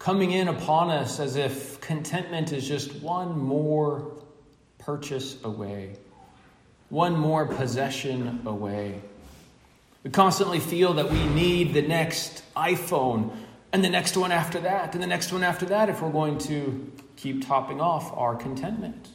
coming 0.01 0.33
in 0.33 0.49
upon 0.49 0.91
us 0.91 1.21
as 1.21 1.37
if 1.37 1.81
contentment 1.81 2.53
is 2.53 2.67
just 2.67 2.93
one 2.97 3.39
more 3.39 4.11
purchase 4.79 5.37
away, 5.45 5.95
one 6.89 7.17
more 7.17 7.47
possession 7.47 8.43
away. 8.47 9.01
We 10.03 10.11
constantly 10.11 10.59
feel 10.59 10.95
that 10.95 11.09
we 11.09 11.25
need 11.25 11.73
the 11.73 11.83
next 11.83 12.43
iPhone 12.57 13.31
and 13.73 13.85
the 13.85 13.91
next 13.91 14.17
one 14.17 14.33
after 14.33 14.59
that 14.59 14.93
and 14.95 15.01
the 15.01 15.07
next 15.07 15.33
one 15.33 15.45
after 15.45 15.67
that 15.67 15.89
if 15.89 16.03
we're 16.03 16.11
going 16.11 16.39
to 16.39 16.91
keep 17.15 17.47
topping 17.47 17.81
off 17.81 18.13
our 18.17 18.35
contentment. 18.35 19.07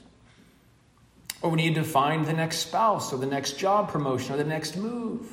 Or 1.41 1.49
we 1.49 1.57
need 1.57 1.75
to 1.75 1.83
find 1.83 2.25
the 2.25 2.33
next 2.33 2.57
spouse 2.57 3.13
or 3.13 3.17
the 3.17 3.25
next 3.25 3.57
job 3.57 3.89
promotion 3.89 4.33
or 4.33 4.37
the 4.37 4.43
next 4.43 4.75
move. 4.75 5.31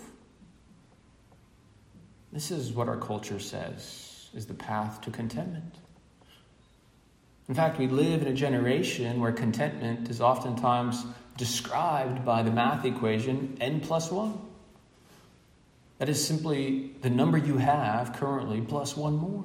This 2.33 2.51
is 2.51 2.73
what 2.73 2.89
our 2.89 2.99
culture 2.99 3.39
says 3.39 4.29
is 4.35 4.47
the 4.47 4.55
path 4.55 5.01
to 5.03 5.11
contentment. 5.11 5.75
In 7.49 7.55
fact, 7.55 7.79
we 7.79 7.87
live 7.87 8.23
in 8.23 8.29
a 8.29 8.35
generation 8.35 9.21
where 9.21 9.33
contentment 9.33 10.11
is 10.11 10.21
oftentimes 10.21 11.05
described 11.37 12.25
by 12.25 12.43
the 12.43 12.51
math 12.51 12.85
equation 12.85 13.57
n 13.61 13.81
plus 13.81 14.11
1. 14.11 14.39
That 15.99 16.09
is 16.09 16.25
simply 16.25 16.93
the 17.01 17.11
number 17.11 17.39
you 17.39 17.57
have 17.57 18.13
currently 18.13 18.61
plus 18.61 18.97
one 18.97 19.17
more. 19.17 19.45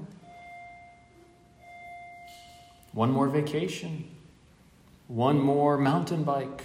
One 2.91 3.11
more 3.11 3.29
vacation, 3.29 4.09
one 5.11 5.37
more 5.37 5.77
mountain 5.77 6.23
bike, 6.23 6.63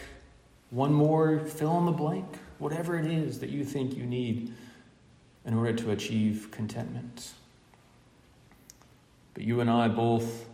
one 0.71 0.93
more 0.93 1.41
fill 1.41 1.79
in 1.79 1.85
the 1.85 1.91
blank, 1.91 2.26
whatever 2.59 2.97
it 2.97 3.05
is 3.05 3.41
that 3.41 3.50
you 3.50 3.65
think 3.65 3.97
you 3.97 4.07
need 4.07 4.53
in 5.45 5.53
order 5.53 5.73
to 5.73 5.91
achieve 5.91 6.49
contentment. 6.53 7.33
But 9.35 9.43
you 9.43 9.61
and 9.61 9.69
I 9.69 9.88
both 9.88 10.47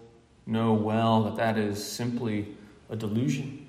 know 0.47 0.73
well 0.73 1.25
that 1.25 1.37
that 1.37 1.59
is 1.59 1.85
simply 1.87 2.57
a 2.89 2.97
delusion. 2.97 3.67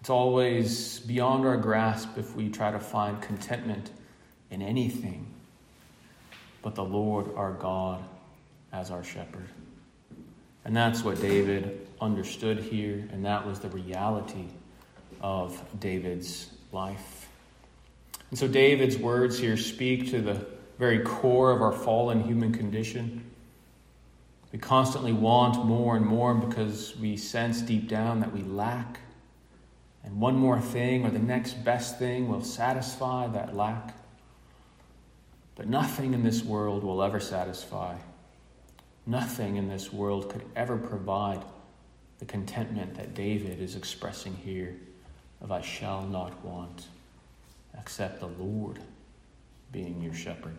It's 0.00 0.08
always 0.08 1.00
beyond 1.00 1.44
our 1.44 1.58
grasp 1.58 2.16
if 2.16 2.34
we 2.34 2.48
try 2.48 2.70
to 2.70 2.80
find 2.80 3.20
contentment 3.20 3.90
in 4.50 4.62
anything 4.62 5.26
but 6.62 6.74
the 6.74 6.84
Lord 6.84 7.34
our 7.36 7.52
God 7.52 8.02
as 8.72 8.90
our 8.90 9.04
shepherd. 9.04 9.48
And 10.64 10.74
that's 10.74 11.04
what 11.04 11.20
David 11.20 11.85
understood 12.00 12.58
here, 12.58 13.08
and 13.12 13.24
that 13.24 13.46
was 13.46 13.60
the 13.60 13.68
reality 13.68 14.46
of 15.20 15.62
David's 15.80 16.50
life. 16.72 17.28
And 18.30 18.38
so 18.38 18.48
David's 18.48 18.98
words 18.98 19.38
here 19.38 19.56
speak 19.56 20.10
to 20.10 20.20
the 20.20 20.46
very 20.78 21.00
core 21.00 21.52
of 21.52 21.62
our 21.62 21.72
fallen 21.72 22.22
human 22.22 22.52
condition. 22.52 23.24
We 24.52 24.58
constantly 24.58 25.12
want 25.12 25.64
more 25.64 25.96
and 25.96 26.06
more 26.06 26.34
because 26.34 26.96
we 26.96 27.16
sense 27.16 27.62
deep 27.62 27.88
down 27.88 28.20
that 28.20 28.32
we 28.32 28.42
lack. 28.42 29.00
And 30.04 30.20
one 30.20 30.36
more 30.36 30.60
thing 30.60 31.04
or 31.04 31.10
the 31.10 31.18
next 31.18 31.64
best 31.64 31.98
thing 31.98 32.28
will 32.28 32.42
satisfy 32.42 33.26
that 33.28 33.56
lack. 33.56 33.96
But 35.56 35.68
nothing 35.68 36.14
in 36.14 36.22
this 36.22 36.44
world 36.44 36.84
will 36.84 37.02
ever 37.02 37.18
satisfy. 37.18 37.96
Nothing 39.06 39.56
in 39.56 39.68
this 39.68 39.92
world 39.92 40.28
could 40.30 40.44
ever 40.54 40.76
provide 40.76 41.42
the 42.18 42.24
contentment 42.24 42.94
that 42.94 43.14
David 43.14 43.60
is 43.60 43.76
expressing 43.76 44.34
here 44.34 44.76
of 45.40 45.52
I 45.52 45.60
shall 45.60 46.02
not 46.02 46.44
want, 46.44 46.86
except 47.78 48.20
the 48.20 48.28
Lord 48.28 48.78
being 49.72 50.00
your 50.02 50.14
shepherd. 50.14 50.56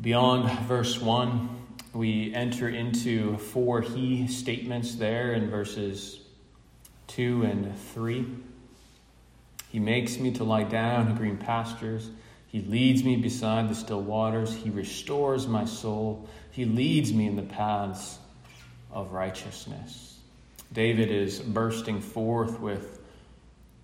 Beyond 0.00 0.50
verse 0.66 1.00
1, 1.00 1.48
we 1.94 2.34
enter 2.34 2.68
into 2.68 3.38
four 3.38 3.80
he 3.80 4.28
statements 4.28 4.94
there 4.96 5.32
in 5.32 5.48
verses 5.48 6.20
2 7.08 7.44
and 7.44 7.78
3. 7.94 8.26
He 9.70 9.78
makes 9.78 10.18
me 10.18 10.32
to 10.32 10.44
lie 10.44 10.64
down 10.64 11.08
in 11.08 11.16
green 11.16 11.38
pastures. 11.38 12.10
He 12.46 12.60
leads 12.62 13.02
me 13.04 13.16
beside 13.16 13.68
the 13.68 13.74
still 13.74 14.00
waters. 14.00 14.54
He 14.54 14.70
restores 14.70 15.46
my 15.46 15.64
soul. 15.64 16.28
He 16.50 16.64
leads 16.64 17.12
me 17.12 17.26
in 17.26 17.36
the 17.36 17.42
paths 17.42 18.18
of 18.90 19.12
righteousness. 19.12 20.18
David 20.72 21.10
is 21.10 21.38
bursting 21.40 22.00
forth 22.00 22.60
with 22.60 23.00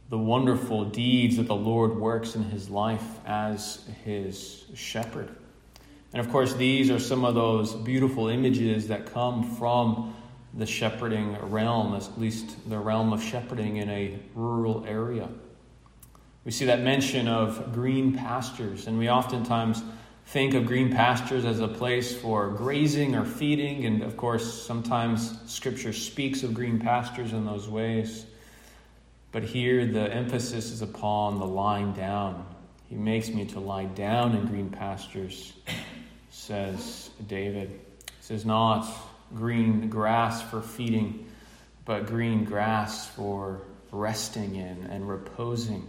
the 0.08 0.18
wonderful 0.18 0.84
deeds 0.84 1.36
that 1.36 1.46
the 1.46 1.54
Lord 1.54 1.96
works 1.96 2.34
in 2.34 2.44
his 2.44 2.68
life 2.68 3.18
as 3.26 3.82
his 4.04 4.64
shepherd. 4.74 5.34
And 6.12 6.20
of 6.20 6.30
course, 6.30 6.52
these 6.54 6.90
are 6.90 6.98
some 6.98 7.24
of 7.24 7.34
those 7.34 7.74
beautiful 7.74 8.28
images 8.28 8.88
that 8.88 9.12
come 9.12 9.56
from 9.56 10.14
the 10.54 10.66
shepherding 10.66 11.34
realm, 11.50 11.94
at 11.94 12.20
least 12.20 12.68
the 12.68 12.78
realm 12.78 13.12
of 13.14 13.22
shepherding 13.22 13.78
in 13.78 13.88
a 13.88 14.18
rural 14.34 14.84
area. 14.86 15.28
We 16.44 16.50
see 16.50 16.64
that 16.64 16.80
mention 16.80 17.28
of 17.28 17.72
green 17.72 18.16
pastures, 18.16 18.88
and 18.88 18.98
we 18.98 19.08
oftentimes 19.08 19.82
think 20.26 20.54
of 20.54 20.66
green 20.66 20.92
pastures 20.92 21.44
as 21.44 21.60
a 21.60 21.68
place 21.68 22.16
for 22.16 22.48
grazing 22.48 23.14
or 23.14 23.24
feeding, 23.24 23.84
and 23.84 24.02
of 24.02 24.16
course, 24.16 24.66
sometimes 24.66 25.38
Scripture 25.46 25.92
speaks 25.92 26.42
of 26.42 26.52
green 26.52 26.80
pastures 26.80 27.32
in 27.32 27.44
those 27.44 27.68
ways. 27.68 28.26
But 29.30 29.44
here, 29.44 29.86
the 29.86 30.12
emphasis 30.12 30.72
is 30.72 30.82
upon 30.82 31.38
the 31.38 31.46
lying 31.46 31.92
down. 31.92 32.44
He 32.88 32.96
makes 32.96 33.28
me 33.28 33.46
to 33.46 33.60
lie 33.60 33.86
down 33.86 34.36
in 34.36 34.46
green 34.46 34.68
pastures, 34.68 35.52
says 36.30 37.08
David. 37.28 37.80
This 38.18 38.30
is 38.30 38.44
not 38.44 38.86
green 39.34 39.88
grass 39.88 40.42
for 40.42 40.60
feeding, 40.60 41.30
but 41.84 42.06
green 42.06 42.44
grass 42.44 43.08
for 43.08 43.62
resting 43.92 44.56
in 44.56 44.84
and 44.90 45.08
reposing. 45.08 45.88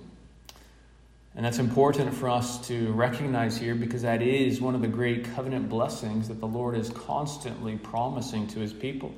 And 1.35 1.45
that's 1.45 1.57
important 1.57 2.13
for 2.13 2.29
us 2.29 2.67
to 2.67 2.91
recognize 2.93 3.57
here 3.57 3.73
because 3.73 4.03
that 4.03 4.21
is 4.21 4.61
one 4.61 4.75
of 4.75 4.81
the 4.81 4.87
great 4.87 5.33
covenant 5.35 5.67
blessings 5.67 6.27
that 6.27 6.39
the 6.39 6.47
Lord 6.47 6.77
is 6.77 6.89
constantly 6.89 7.75
promising 7.77 8.47
to 8.47 8.59
his 8.59 8.71
people. 8.71 9.13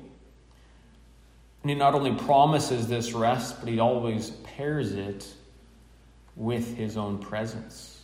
And 1.62 1.70
he 1.70 1.76
not 1.76 1.94
only 1.94 2.14
promises 2.14 2.88
this 2.88 3.12
rest, 3.12 3.60
but 3.60 3.68
he 3.68 3.80
always 3.80 4.30
pairs 4.30 4.92
it 4.92 5.26
with 6.36 6.76
his 6.76 6.96
own 6.96 7.18
presence. 7.18 8.00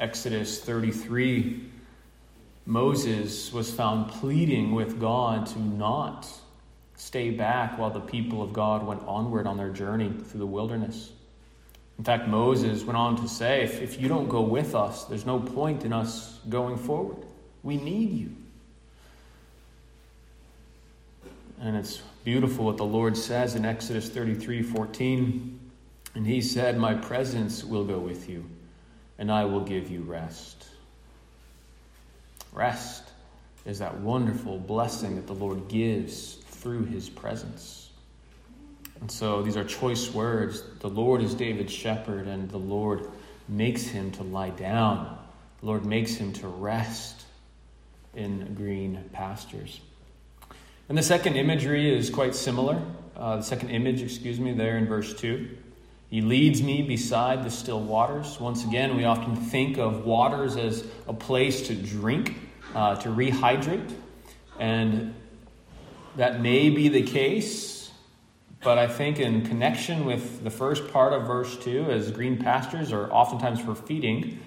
Exodus 0.00 0.60
33 0.60 1.70
Moses 2.66 3.52
was 3.52 3.70
found 3.70 4.10
pleading 4.12 4.74
with 4.74 5.00
God 5.00 5.46
to 5.46 5.58
not 5.58 6.28
stay 6.94 7.30
back 7.30 7.78
while 7.78 7.90
the 7.90 8.00
people 8.00 8.42
of 8.42 8.52
God 8.52 8.86
went 8.86 9.02
onward 9.06 9.46
on 9.46 9.56
their 9.56 9.70
journey 9.70 10.12
through 10.24 10.40
the 10.40 10.46
wilderness. 10.46 11.10
In 12.00 12.04
fact, 12.04 12.28
Moses 12.28 12.82
went 12.82 12.96
on 12.96 13.16
to 13.16 13.28
say, 13.28 13.62
if, 13.62 13.82
if 13.82 14.00
you 14.00 14.08
don't 14.08 14.26
go 14.26 14.40
with 14.40 14.74
us, 14.74 15.04
there's 15.04 15.26
no 15.26 15.38
point 15.38 15.84
in 15.84 15.92
us 15.92 16.40
going 16.48 16.78
forward. 16.78 17.18
We 17.62 17.76
need 17.76 18.12
you. 18.12 18.34
And 21.60 21.76
it's 21.76 22.00
beautiful 22.24 22.64
what 22.64 22.78
the 22.78 22.86
Lord 22.86 23.18
says 23.18 23.54
in 23.54 23.66
Exodus 23.66 24.08
33 24.08 24.62
14. 24.62 25.60
And 26.14 26.26
he 26.26 26.40
said, 26.40 26.78
My 26.78 26.94
presence 26.94 27.62
will 27.64 27.84
go 27.84 27.98
with 27.98 28.30
you, 28.30 28.46
and 29.18 29.30
I 29.30 29.44
will 29.44 29.60
give 29.60 29.90
you 29.90 30.00
rest. 30.00 30.68
Rest 32.54 33.10
is 33.66 33.80
that 33.80 34.00
wonderful 34.00 34.58
blessing 34.58 35.16
that 35.16 35.26
the 35.26 35.34
Lord 35.34 35.68
gives 35.68 36.36
through 36.46 36.86
his 36.86 37.10
presence. 37.10 37.79
And 39.00 39.10
so 39.10 39.42
these 39.42 39.56
are 39.56 39.64
choice 39.64 40.12
words. 40.12 40.62
The 40.80 40.88
Lord 40.88 41.22
is 41.22 41.34
David's 41.34 41.72
shepherd, 41.72 42.26
and 42.26 42.50
the 42.50 42.58
Lord 42.58 43.08
makes 43.48 43.82
him 43.84 44.12
to 44.12 44.22
lie 44.22 44.50
down. 44.50 45.18
The 45.60 45.66
Lord 45.66 45.84
makes 45.84 46.14
him 46.14 46.32
to 46.34 46.48
rest 46.48 47.24
in 48.14 48.54
green 48.54 49.02
pastures. 49.12 49.80
And 50.88 50.98
the 50.98 51.02
second 51.02 51.36
imagery 51.36 51.96
is 51.96 52.10
quite 52.10 52.34
similar. 52.34 52.82
Uh, 53.16 53.36
the 53.36 53.42
second 53.42 53.70
image, 53.70 54.02
excuse 54.02 54.40
me, 54.40 54.52
there 54.52 54.76
in 54.76 54.86
verse 54.86 55.14
2. 55.14 55.48
He 56.10 56.20
leads 56.20 56.62
me 56.62 56.82
beside 56.82 57.44
the 57.44 57.50
still 57.50 57.80
waters. 57.80 58.40
Once 58.40 58.64
again, 58.64 58.96
we 58.96 59.04
often 59.04 59.36
think 59.36 59.78
of 59.78 60.04
waters 60.04 60.56
as 60.56 60.84
a 61.06 61.12
place 61.12 61.68
to 61.68 61.74
drink, 61.74 62.34
uh, 62.74 62.96
to 62.96 63.08
rehydrate. 63.08 63.94
And 64.58 65.14
that 66.16 66.40
may 66.40 66.68
be 66.70 66.88
the 66.88 67.02
case 67.02 67.79
but 68.62 68.78
I 68.78 68.86
think 68.86 69.18
in 69.18 69.46
connection 69.46 70.04
with 70.04 70.44
the 70.44 70.50
first 70.50 70.92
part 70.92 71.12
of 71.12 71.26
verse 71.26 71.56
2, 71.58 71.90
as 71.90 72.10
green 72.10 72.36
pastures 72.36 72.92
are 72.92 73.10
oftentimes 73.10 73.60
for 73.60 73.74
feeding, 73.74 74.38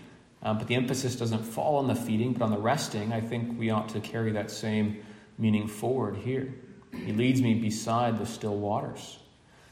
uh, 0.43 0.53
but 0.53 0.67
the 0.67 0.75
emphasis 0.75 1.15
doesn't 1.15 1.43
fall 1.43 1.77
on 1.77 1.87
the 1.87 1.95
feeding, 1.95 2.33
but 2.33 2.45
on 2.45 2.51
the 2.51 2.57
resting, 2.57 3.11
I 3.11 3.21
think 3.21 3.57
we 3.57 3.69
ought 3.69 3.89
to 3.89 3.99
carry 3.99 4.31
that 4.33 4.51
same 4.51 5.03
meaning 5.37 5.67
forward 5.67 6.17
here. 6.17 6.53
He 6.93 7.11
leads 7.11 7.41
me 7.41 7.55
beside 7.55 8.19
the 8.19 8.25
still 8.25 8.57
waters. 8.57 9.17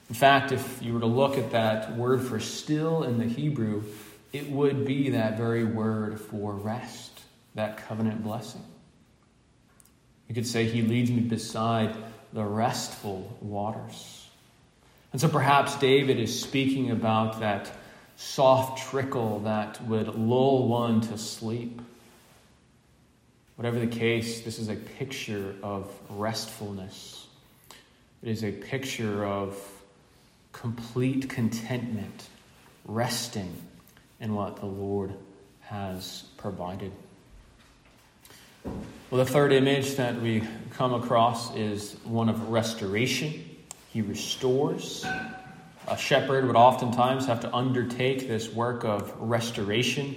In 0.10 0.16
fact, 0.16 0.52
if 0.52 0.82
you 0.82 0.94
were 0.94 1.00
to 1.02 1.06
look 1.06 1.38
at 1.38 1.52
that 1.52 1.96
word 1.96 2.22
for 2.22 2.40
still 2.40 3.04
in 3.04 3.20
the 3.20 3.26
Hebrew, 3.26 3.84
it 4.34 4.50
would 4.50 4.86
be 4.86 5.12
that 5.12 5.38
very 5.38 5.64
word 5.64 6.20
for 6.20 6.54
rest, 6.54 7.22
that 7.54 7.86
covenant 7.88 8.24
blessing. 8.24 8.64
You 10.28 10.36
could 10.36 10.48
say, 10.48 10.66
He 10.66 10.82
leads 10.82 11.12
me 11.12 11.20
beside 11.20 11.96
the 12.34 12.44
restful 12.44 13.38
waters. 13.42 14.21
And 15.12 15.20
so 15.20 15.28
perhaps 15.28 15.76
David 15.76 16.20
is 16.20 16.40
speaking 16.40 16.92
about 16.92 17.40
that 17.42 17.72
soft 18.16 18.90
trickle 18.90 19.40
that 19.40 19.84
would 19.86 20.08
lull 20.16 20.68
one 20.68 21.02
to 21.02 21.18
sleep. 21.18 21.82
Whatever 23.56 23.80
the 23.80 23.88
case, 23.88 24.42
this 24.42 24.58
is 24.58 24.70
a 24.70 24.76
picture 24.76 25.56
of 25.62 25.92
restfulness. 26.10 27.28
It 28.24 28.30
is 28.30 28.44
a 28.44 28.52
picture 28.52 29.26
of 29.26 29.58
complete 30.52 31.30
contentment, 31.30 32.28
resting 32.86 33.54
in 34.20 34.34
what 34.36 34.58
the 34.58 34.66
Lord 34.66 35.14
has 35.62 36.24
provided. 36.38 36.92
Well, 38.64 39.24
the 39.24 39.26
third 39.26 39.52
image 39.52 39.96
that 39.96 40.22
we 40.22 40.44
come 40.72 40.94
across 40.94 41.56
is 41.56 41.96
one 42.04 42.30
of 42.30 42.50
restoration. 42.50 43.51
He 43.92 44.02
restores. 44.02 45.06
A 45.88 45.98
shepherd 45.98 46.46
would 46.48 46.56
oftentimes 46.56 47.26
have 47.26 47.42
to 47.42 47.54
undertake 47.54 48.28
this 48.28 48.54
work 48.54 48.86
of 48.86 49.14
restoration 49.20 50.16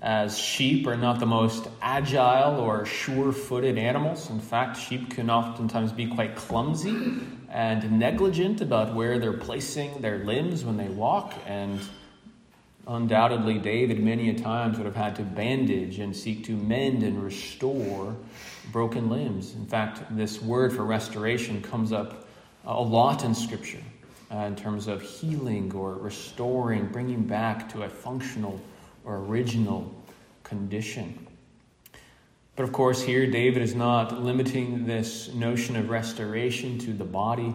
as 0.00 0.36
sheep 0.36 0.86
are 0.86 0.98
not 0.98 1.18
the 1.18 1.26
most 1.26 1.66
agile 1.80 2.60
or 2.60 2.84
sure 2.84 3.32
footed 3.32 3.78
animals. 3.78 4.28
In 4.28 4.40
fact, 4.40 4.76
sheep 4.76 5.08
can 5.08 5.30
oftentimes 5.30 5.92
be 5.92 6.06
quite 6.06 6.36
clumsy 6.36 7.22
and 7.48 7.98
negligent 7.98 8.60
about 8.60 8.94
where 8.94 9.18
they're 9.18 9.32
placing 9.32 10.02
their 10.02 10.18
limbs 10.18 10.62
when 10.62 10.76
they 10.76 10.88
walk. 10.88 11.32
And 11.46 11.80
undoubtedly, 12.86 13.58
David 13.58 14.00
many 14.00 14.28
a 14.28 14.34
times 14.34 14.76
would 14.76 14.84
have 14.84 14.96
had 14.96 15.16
to 15.16 15.22
bandage 15.22 15.98
and 15.98 16.14
seek 16.14 16.44
to 16.44 16.52
mend 16.52 17.02
and 17.02 17.24
restore 17.24 18.14
broken 18.70 19.08
limbs. 19.08 19.54
In 19.54 19.64
fact, 19.64 20.02
this 20.14 20.42
word 20.42 20.74
for 20.74 20.84
restoration 20.84 21.62
comes 21.62 21.90
up 21.90 22.23
a 22.66 22.82
lot 22.82 23.24
in 23.24 23.34
Scripture 23.34 23.82
uh, 24.32 24.38
in 24.38 24.56
terms 24.56 24.86
of 24.86 25.02
healing 25.02 25.72
or 25.74 25.94
restoring, 25.94 26.86
bringing 26.86 27.22
back 27.22 27.70
to 27.72 27.82
a 27.82 27.88
functional 27.88 28.60
or 29.04 29.18
original 29.18 29.94
condition. 30.42 31.26
But 32.56 32.62
of 32.62 32.72
course, 32.72 33.02
here 33.02 33.26
David 33.26 33.62
is 33.62 33.74
not 33.74 34.22
limiting 34.22 34.86
this 34.86 35.32
notion 35.34 35.76
of 35.76 35.90
restoration 35.90 36.78
to 36.80 36.92
the 36.92 37.04
body, 37.04 37.52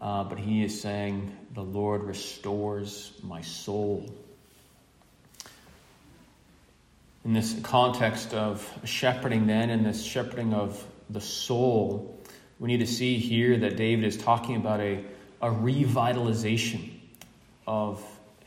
uh, 0.00 0.24
but 0.24 0.38
he 0.38 0.62
is 0.62 0.78
saying, 0.78 1.34
The 1.54 1.62
Lord 1.62 2.04
restores 2.04 3.12
my 3.22 3.40
soul. 3.40 4.12
In 7.24 7.32
this 7.32 7.58
context 7.62 8.34
of 8.34 8.68
shepherding, 8.84 9.46
then, 9.46 9.70
in 9.70 9.84
this 9.84 10.02
shepherding 10.02 10.52
of 10.52 10.84
the 11.08 11.20
soul, 11.20 12.18
we 12.58 12.68
need 12.68 12.80
to 12.80 12.86
see 12.86 13.18
here 13.18 13.56
that 13.58 13.76
David 13.76 14.04
is 14.04 14.16
talking 14.16 14.56
about 14.56 14.80
a, 14.80 15.04
a 15.40 15.48
revitalization 15.48 16.90
of 17.66 18.04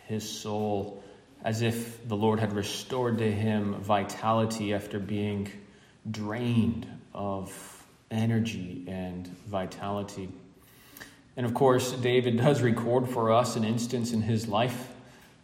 his 0.08 0.28
soul 0.28 1.04
as 1.44 1.62
if 1.62 2.08
the 2.08 2.16
Lord 2.16 2.40
had 2.40 2.54
restored 2.54 3.20
to 3.20 3.32
him 3.32 3.76
vitality 3.76 4.74
after 4.74 5.00
being 5.00 5.52
drained 6.10 6.88
of 7.14 7.84
energy 8.10 8.84
and 8.88 9.28
vitality. 9.48 10.30
And 11.38 11.46
of 11.46 11.54
course, 11.54 11.92
David 11.92 12.38
does 12.38 12.62
record 12.62 13.10
for 13.10 13.32
us 13.32 13.56
an 13.56 13.64
instance 13.64 14.14
in 14.14 14.22
his 14.22 14.48
life 14.48 14.90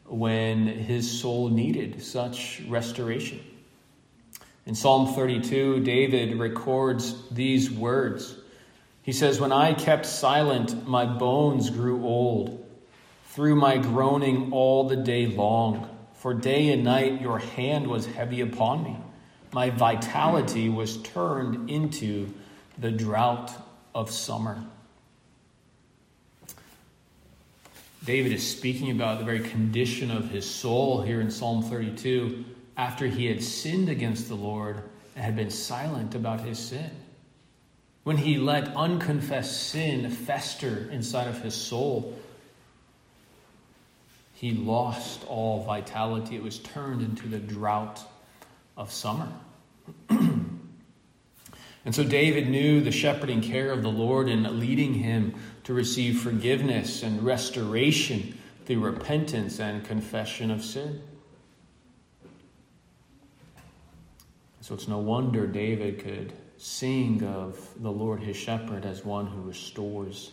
when 0.06 0.68
his 0.68 1.20
soul 1.20 1.50
needed 1.50 2.02
such 2.02 2.62
restoration. 2.68 3.40
In 4.66 4.76
Psalm 4.76 5.14
32, 5.14 5.82
David 5.82 6.38
records 6.38 7.16
these 7.30 7.72
words. 7.72 8.36
He 9.12 9.18
says, 9.18 9.42
When 9.42 9.52
I 9.52 9.74
kept 9.74 10.06
silent, 10.06 10.88
my 10.88 11.06
bones 11.06 11.70
grew 11.70 12.06
old 12.06 12.66
through 13.26 13.56
my 13.56 13.78
groaning 13.78 14.54
all 14.54 14.88
the 14.88 14.96
day 14.96 15.26
long. 15.26 15.90
For 16.14 16.34
day 16.34 16.72
and 16.72 16.86
night 16.86 17.20
your 17.20 17.38
hand 17.38 17.88
was 17.88 18.06
heavy 18.06 18.40
upon 18.40 18.86
me. 18.86 18.96
My 19.52 19.70
vitality 19.70 20.70
was 20.70 20.96
turned 21.02 21.70
into 21.70 22.34
the 22.78 22.90
drought 22.90 23.52
of 23.94 24.10
summer. 24.12 24.64
David 28.06 28.32
is 28.32 28.50
speaking 28.50 28.92
about 28.92 29.20
the 29.20 29.26
very 29.26 29.42
condition 29.42 30.10
of 30.10 30.30
his 30.30 30.50
soul 30.50 31.02
here 31.02 31.20
in 31.20 31.30
Psalm 31.32 31.64
32 31.64 32.46
after 32.78 33.08
he 33.08 33.26
had 33.26 33.44
sinned 33.44 33.90
against 33.90 34.30
the 34.30 34.36
Lord 34.36 34.84
and 35.18 35.26
had 35.26 35.36
been 35.36 35.52
silent 35.52 36.16
about 36.16 36.40
his 36.40 36.58
sin. 36.58 36.92
When 38.04 38.18
he 38.18 38.38
let 38.38 38.76
unconfessed 38.76 39.70
sin 39.70 40.10
fester 40.10 40.90
inside 40.92 41.28
of 41.28 41.42
his 41.44 41.54
soul, 41.54 42.18
he 44.34 44.52
lost 44.52 45.24
all 45.28 45.64
vitality. 45.64 46.36
It 46.36 46.42
was 46.42 46.58
turned 46.58 47.04
into 47.04 47.28
the 47.28 47.38
drought 47.38 48.02
of 48.76 48.92
summer. 48.92 49.32
and 50.10 50.60
so 51.92 52.04
David 52.04 52.50
knew 52.50 52.82
the 52.82 52.92
shepherding 52.92 53.42
care 53.42 53.72
of 53.72 53.84
the 53.84 53.92
Lord 53.92 54.28
in 54.28 54.60
leading 54.60 54.96
him 54.96 55.36
to 55.66 55.74
receive 55.74 56.22
forgiveness 56.22 57.04
and 57.04 57.22
restoration 57.22 58.36
through 58.66 58.80
repentance 58.80 59.60
and 59.60 59.86
confession 59.86 60.50
of 60.50 60.64
sin. 60.64 61.04
So 64.62 64.74
it's 64.74 64.88
no 64.88 64.98
wonder 64.98 65.46
David 65.46 66.00
could 66.00 66.34
sing 66.62 67.24
of 67.24 67.60
the 67.82 67.92
Lord 67.92 68.22
his 68.22 68.38
shepherd 68.38 68.86
as 68.86 69.04
one 69.04 69.26
who 69.26 69.42
restores 69.42 70.32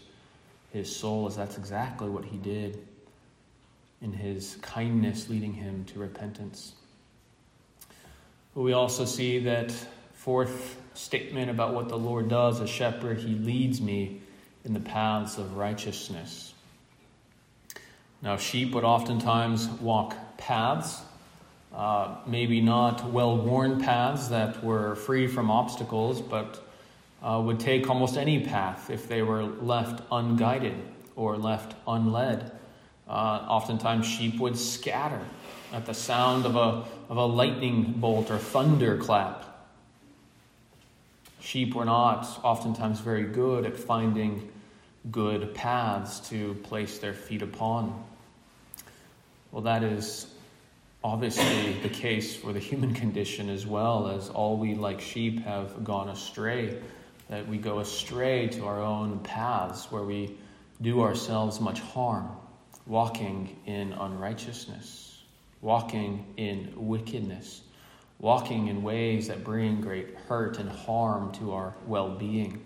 his 0.71 0.95
soul, 0.95 1.27
as 1.27 1.37
that's 1.37 1.57
exactly 1.57 2.11
what 2.11 2.27
he 2.27 2.37
did 2.37 2.87
in 4.03 4.13
his 4.13 4.59
kindness 4.61 5.31
leading 5.31 5.55
him 5.55 5.87
to 5.87 5.99
repentance. 5.99 6.75
But 8.55 8.61
we 8.61 8.75
also 8.75 9.07
see 9.07 9.39
that 9.41 9.73
fourth 10.13 10.79
statement 10.93 11.49
about 11.49 11.73
what 11.73 11.89
the 11.89 11.99
Lord 11.99 12.29
does 12.29 12.61
as 12.61 12.69
shepherd, 12.69 13.19
he 13.19 13.35
leads 13.35 13.81
me 13.81 14.21
in 14.67 14.75
the 14.75 14.81
paths 14.81 15.39
of 15.39 15.57
righteousness. 15.57 16.53
Now, 18.21 18.37
sheep 18.37 18.75
would 18.75 18.85
oftentimes 18.85 19.67
walk 19.81 20.15
paths, 20.37 21.01
uh, 21.75 22.17
maybe 22.27 22.61
not 22.61 23.11
well 23.13 23.37
worn 23.37 23.81
paths 23.81 24.29
that 24.29 24.63
were 24.65 24.95
free 24.97 25.27
from 25.27 25.51
obstacles, 25.51 26.21
but 26.21 26.65
uh, 27.23 27.41
would 27.45 27.61
take 27.61 27.89
almost 27.89 28.17
any 28.17 28.45
path 28.45 28.91
if 28.91 29.09
they 29.09 29.23
were 29.23 29.45
left 29.45 30.03
unguided 30.11 30.77
or 31.17 31.37
left 31.37 31.75
unled. 31.87 32.51
Uh, 33.09 33.47
oftentimes, 33.49 34.07
sheep 34.07 34.39
would 34.39 34.57
scatter 34.57 35.21
at 35.73 35.87
the 35.87 35.95
sound 35.95 36.47
of 36.47 36.57
a, 36.57 36.85
of 37.11 37.17
a 37.17 37.25
lightning 37.25 37.95
bolt 37.97 38.31
or 38.31 38.39
thunderclap. 38.39 39.45
Sheep 41.41 41.75
were 41.75 41.85
not 41.85 42.27
oftentimes 42.43 43.01
very 43.01 43.25
good 43.25 43.65
at 43.65 43.77
finding 43.77 44.51
good 45.11 45.55
paths 45.55 46.21
to 46.29 46.55
place 46.65 46.99
their 46.99 47.15
feet 47.15 47.43
upon. 47.43 48.05
Well, 49.53 49.63
that 49.63 49.83
is 49.83 50.27
obviously 51.03 51.75
the 51.83 51.89
case 51.89 52.35
for 52.35 52.53
the 52.53 52.59
human 52.59 52.95
condition 52.95 53.49
as 53.49 53.67
well, 53.67 54.09
as 54.09 54.29
all 54.29 54.57
we, 54.57 54.75
like 54.75 55.01
sheep, 55.01 55.45
have 55.45 55.85
gone 55.85 56.09
astray. 56.09 56.81
That 57.29 57.47
we 57.47 57.59
go 57.59 57.81
astray 57.81 58.49
to 58.49 58.65
our 58.65 58.81
own 58.81 59.19
paths 59.19 59.93
where 59.93 60.03
we 60.03 60.39
do 60.81 61.03
ourselves 61.03 61.61
much 61.61 61.81
harm 61.81 62.31
walking 62.87 63.55
in 63.67 63.93
unrighteousness, 63.93 65.23
walking 65.61 66.25
in 66.39 66.73
wickedness, 66.75 67.63
walking 68.19 68.69
in 68.69 68.83
ways 68.83 69.29
that 69.29 69.45
bring 69.45 69.81
great 69.81 70.15
hurt 70.27 70.59
and 70.59 70.71
harm 70.71 71.31
to 71.33 71.53
our 71.53 71.75
well 71.87 72.09
being. 72.09 72.65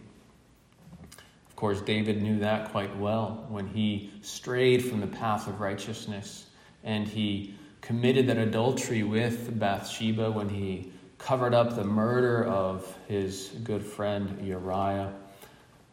Of 1.48 1.56
course, 1.56 1.80
David 1.80 2.22
knew 2.22 2.38
that 2.38 2.70
quite 2.70 2.96
well 2.96 3.46
when 3.48 3.66
he 3.66 4.12
strayed 4.22 4.84
from 4.84 5.00
the 5.00 5.06
path 5.08 5.48
of 5.48 5.60
righteousness 5.60 6.46
and 6.84 7.06
he 7.06 7.54
committed 7.82 8.28
that 8.28 8.38
adultery 8.38 9.02
with 9.02 9.58
Bathsheba 9.58 10.30
when 10.30 10.48
he 10.48 10.90
covered 11.18 11.52
up 11.52 11.76
the 11.76 11.84
murder 11.84 12.46
of 12.46 12.96
his 13.08 13.50
good 13.64 13.84
friend 13.84 14.40
Uriah. 14.46 15.12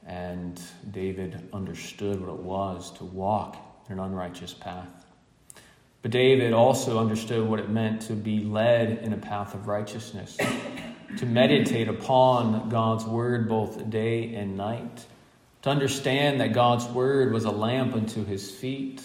And 0.06 0.60
David 0.92 1.50
understood 1.52 2.22
what 2.22 2.30
it 2.30 2.40
was 2.40 2.92
to 2.94 3.06
walk 3.06 3.58
in 3.90 4.00
an 4.00 4.06
unrighteous 4.06 4.54
path. 4.54 4.88
But 6.02 6.12
David 6.12 6.54
also 6.54 7.00
understood 7.00 7.48
what 7.48 7.60
it 7.60 7.70
meant 7.70 8.04
to 8.04 8.14
be 8.14 8.40
led 8.40 9.00
in 9.00 9.12
a 9.12 9.18
path 9.18 9.54
of 9.54 9.68
righteousness, 9.68 10.38
to 11.18 11.26
meditate 11.26 11.90
upon 11.90 12.70
God's 12.70 13.04
word 13.04 13.50
both 13.50 13.90
day 13.90 14.34
and 14.36 14.56
night, 14.56 15.06
to 15.64 15.70
understand 15.70 16.40
that 16.40 16.54
God's 16.54 16.86
word 16.86 17.34
was 17.34 17.44
a 17.44 17.52
lamp 17.52 17.96
unto 17.96 18.24
his 18.24 18.50
feet, 18.50 19.04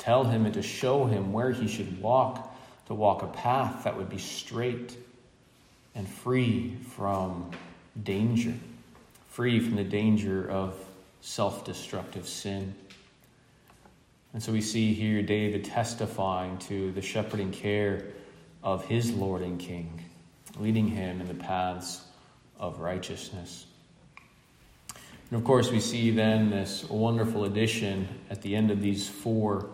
tell 0.00 0.24
him 0.24 0.46
and 0.46 0.54
to 0.54 0.62
show 0.62 1.04
him 1.04 1.32
where 1.32 1.52
he 1.52 1.68
should 1.68 2.00
walk, 2.00 2.56
to 2.86 2.94
walk 2.94 3.22
a 3.22 3.26
path 3.26 3.84
that 3.84 3.96
would 3.96 4.08
be 4.08 4.18
straight 4.18 4.96
and 5.94 6.08
free 6.08 6.74
from 6.96 7.50
danger, 8.02 8.54
free 9.28 9.60
from 9.60 9.76
the 9.76 9.84
danger 9.84 10.50
of 10.50 10.74
self 11.20 11.64
destructive 11.64 12.26
sin. 12.26 12.74
And 14.32 14.42
so 14.42 14.52
we 14.52 14.62
see 14.62 14.94
here 14.94 15.22
David 15.22 15.64
testifying 15.64 16.56
to 16.58 16.92
the 16.92 17.02
shepherding 17.02 17.50
care 17.50 18.06
of 18.62 18.84
his 18.86 19.12
Lord 19.12 19.42
and 19.42 19.58
King, 19.58 20.02
leading 20.58 20.88
him 20.88 21.20
in 21.20 21.28
the 21.28 21.34
paths 21.34 22.04
of 22.58 22.80
righteousness. 22.80 23.66
And 25.30 25.38
of 25.38 25.44
course, 25.44 25.70
we 25.70 25.80
see 25.80 26.10
then 26.10 26.50
this 26.50 26.88
wonderful 26.88 27.44
addition 27.44 28.08
at 28.30 28.40
the 28.40 28.56
end 28.56 28.70
of 28.70 28.80
these 28.80 29.08
four 29.08 29.68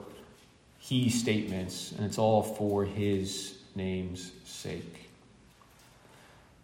he 0.86 1.10
statements, 1.10 1.92
and 1.92 2.06
it's 2.06 2.18
all 2.18 2.42
for 2.42 2.84
his 2.84 3.58
name's 3.74 4.32
sake. 4.44 5.08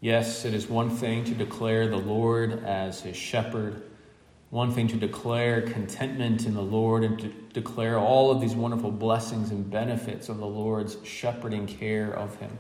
Yes, 0.01 0.45
it 0.45 0.55
is 0.55 0.69
one 0.69 0.91
thing 0.91 1.25
to 1.25 1.33
declare 1.33 1.89
the 1.89 1.97
Lord 1.97 2.65
as 2.65 3.01
his 3.01 3.17
shepherd 3.17 3.83
one 4.53 4.71
thing 4.71 4.87
to 4.87 4.97
declare 4.97 5.63
contentment 5.63 6.45
in 6.45 6.53
the 6.53 6.61
Lord 6.61 7.05
and 7.05 7.19
to 7.21 7.29
declare 7.55 7.99
all 7.99 8.31
of 8.31 8.39
these 8.39 8.55
wonderful 8.55 8.91
blessings 8.91 9.51
and 9.51 9.71
benefits 9.71 10.29
of 10.29 10.37
the 10.37 10.47
Lord's 10.47 10.99
shepherding 11.05 11.67
care 11.67 12.13
of 12.13 12.37
him. 12.37 12.51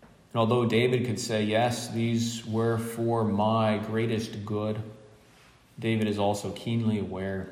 And 0.00 0.40
although 0.40 0.66
David 0.66 1.06
could 1.06 1.20
say, 1.20 1.44
Yes, 1.44 1.90
these 1.90 2.44
were 2.44 2.78
for 2.78 3.22
my 3.22 3.78
greatest 3.78 4.44
good, 4.44 4.82
David 5.78 6.08
is 6.08 6.18
also 6.18 6.50
keenly 6.50 6.98
aware 6.98 7.48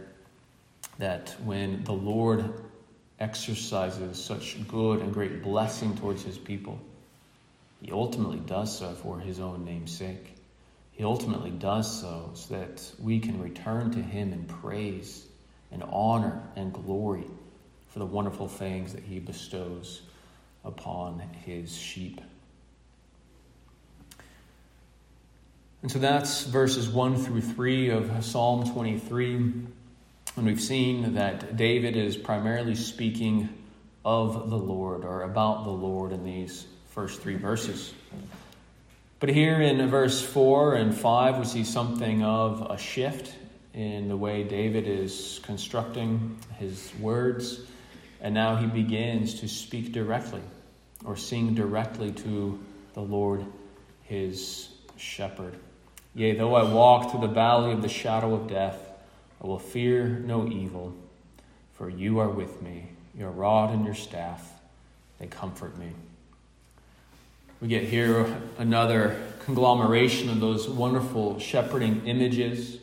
that 1.01 1.35
when 1.45 1.83
the 1.85 1.93
Lord 1.93 2.45
exercises 3.19 4.23
such 4.23 4.57
good 4.69 5.01
and 5.01 5.13
great 5.13 5.43
blessing 5.43 5.97
towards 5.97 6.23
his 6.23 6.39
people, 6.39 6.79
he 7.83 7.91
ultimately 7.91 8.39
does 8.39 8.79
so 8.79 8.93
for 8.93 9.19
his 9.19 9.41
own 9.41 9.65
name's 9.65 9.97
sake. 9.97 10.37
He 10.93 11.03
ultimately 11.03 11.51
does 11.51 12.01
so 12.01 12.31
so 12.35 12.55
that 12.55 12.83
we 13.03 13.19
can 13.19 13.41
return 13.41 13.91
to 13.93 14.03
him 14.03 14.35
in 14.35 14.45
praise 14.45 15.27
and 15.73 15.83
honor 15.83 16.43
and 16.55 16.71
glory 16.71 17.25
for 17.89 17.99
the 17.99 18.07
wonderful 18.07 18.47
things 18.47 18.93
that 18.93 19.03
he 19.03 19.21
bestows 19.21 20.03
upon 20.65 21.21
his 21.47 21.75
sheep. 21.75 22.21
And 25.81 25.91
so 25.91 25.99
that's 25.99 26.45
verses 26.45 26.91
1 26.91 27.17
through 27.25 27.41
3 27.41 27.89
of 27.89 28.23
Psalm 28.23 28.71
23. 28.71 29.53
And 30.37 30.47
we've 30.47 30.61
seen 30.61 31.15
that 31.15 31.57
David 31.57 31.97
is 31.97 32.17
primarily 32.17 32.75
speaking 32.75 33.49
of 34.05 34.49
the 34.49 34.57
Lord 34.57 35.05
or 35.05 35.23
about 35.23 35.65
the 35.65 35.71
Lord 35.71 36.13
in 36.13 36.25
these 36.25 36.67
first 36.91 37.21
three 37.21 37.37
verses. 37.37 37.93
But 39.19 39.29
here 39.29 39.61
in 39.61 39.87
verse 39.89 40.23
4 40.23 40.77
and 40.77 40.95
5, 40.95 41.39
we 41.39 41.45
see 41.45 41.65
something 41.65 42.25
of 42.25 42.71
a 42.71 42.79
shift 42.79 43.35
in 43.75 44.09
the 44.09 44.17
way 44.17 44.45
David 44.45 44.87
is 44.87 45.41
constructing 45.43 46.39
his 46.59 46.91
words. 46.99 47.61
And 48.21 48.33
now 48.35 48.57
he 48.57 48.67
begins 48.67 49.41
to 49.41 49.49
speak 49.49 49.93
directly 49.93 50.43
or 51.05 51.17
sing 51.17 51.55
directly 51.55 52.13
to 52.13 52.59
the 52.95 53.01
Lord, 53.01 53.45
his 54.05 54.69
shepherd. 54.97 55.55
Yea, 56.15 56.37
though 56.37 56.55
I 56.55 56.63
walk 56.63 57.11
through 57.11 57.21
the 57.21 57.35
valley 57.35 57.73
of 57.73 57.83
the 57.83 57.89
shadow 57.89 58.35
of 58.35 58.49
death, 58.49 58.90
I 59.43 59.47
will 59.47 59.59
fear 59.59 60.07
no 60.07 60.47
evil, 60.47 60.95
for 61.73 61.89
you 61.89 62.19
are 62.19 62.29
with 62.29 62.61
me. 62.61 62.89
Your 63.17 63.31
rod 63.31 63.71
and 63.71 63.85
your 63.85 63.95
staff, 63.95 64.47
they 65.19 65.27
comfort 65.27 65.77
me. 65.79 65.91
We 67.61 67.69
get 67.69 67.85
here 67.85 68.27
another 68.59 69.21
conglomeration 69.45 70.29
of 70.31 70.41
those 70.41 70.69
wonderful 70.69 71.39
shepherding 71.39 72.07
images. 72.07 72.79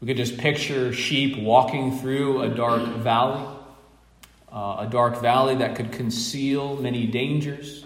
We 0.00 0.06
could 0.06 0.16
just 0.16 0.38
picture 0.38 0.92
sheep 0.92 1.38
walking 1.38 1.98
through 1.98 2.42
a 2.42 2.48
dark 2.48 2.82
valley, 2.96 3.46
uh, 4.52 4.76
a 4.80 4.88
dark 4.90 5.20
valley 5.20 5.56
that 5.56 5.76
could 5.76 5.92
conceal 5.92 6.76
many 6.76 7.06
dangers, 7.06 7.84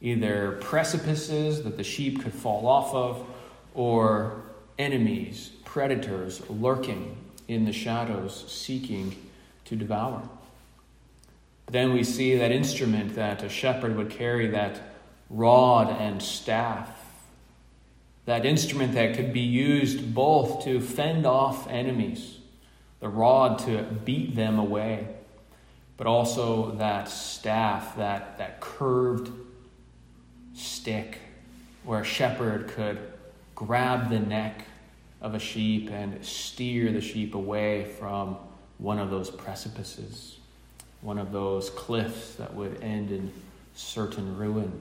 either 0.00 0.58
precipices 0.60 1.62
that 1.64 1.76
the 1.76 1.84
sheep 1.84 2.22
could 2.22 2.32
fall 2.32 2.66
off 2.66 2.94
of 2.94 3.26
or 3.74 4.42
enemies, 4.78 5.50
predators 5.64 6.40
lurking 6.48 7.16
in 7.48 7.64
the 7.64 7.72
shadows 7.72 8.44
seeking 8.48 9.14
to 9.64 9.76
devour. 9.76 10.28
Then 11.66 11.92
we 11.92 12.04
see 12.04 12.36
that 12.36 12.52
instrument 12.52 13.16
that 13.16 13.42
a 13.42 13.48
shepherd 13.48 13.96
would 13.96 14.10
carry, 14.10 14.48
that 14.48 14.80
rod 15.28 15.88
and 16.00 16.22
staff. 16.22 16.88
That 18.24 18.44
instrument 18.44 18.94
that 18.94 19.16
could 19.16 19.32
be 19.32 19.40
used 19.40 20.14
both 20.14 20.64
to 20.64 20.80
fend 20.80 21.26
off 21.26 21.68
enemies, 21.68 22.38
the 23.00 23.08
rod 23.08 23.58
to 23.60 23.82
beat 24.04 24.34
them 24.34 24.58
away, 24.58 25.08
but 25.96 26.06
also 26.06 26.72
that 26.72 27.08
staff, 27.08 27.96
that, 27.96 28.38
that 28.38 28.60
curved 28.60 29.30
stick 30.54 31.18
where 31.84 32.00
a 32.00 32.04
shepherd 32.04 32.68
could 32.68 32.98
grab 33.54 34.10
the 34.10 34.18
neck 34.18 34.64
of 35.20 35.34
a 35.34 35.38
sheep 35.38 35.90
and 35.90 36.24
steer 36.24 36.92
the 36.92 37.00
sheep 37.00 37.34
away 37.34 37.84
from 37.98 38.36
one 38.78 38.98
of 38.98 39.10
those 39.10 39.30
precipices, 39.30 40.38
one 41.00 41.18
of 41.18 41.32
those 41.32 41.70
cliffs 41.70 42.34
that 42.34 42.54
would 42.54 42.82
end 42.82 43.10
in 43.10 43.32
certain 43.74 44.36
ruin. 44.36 44.72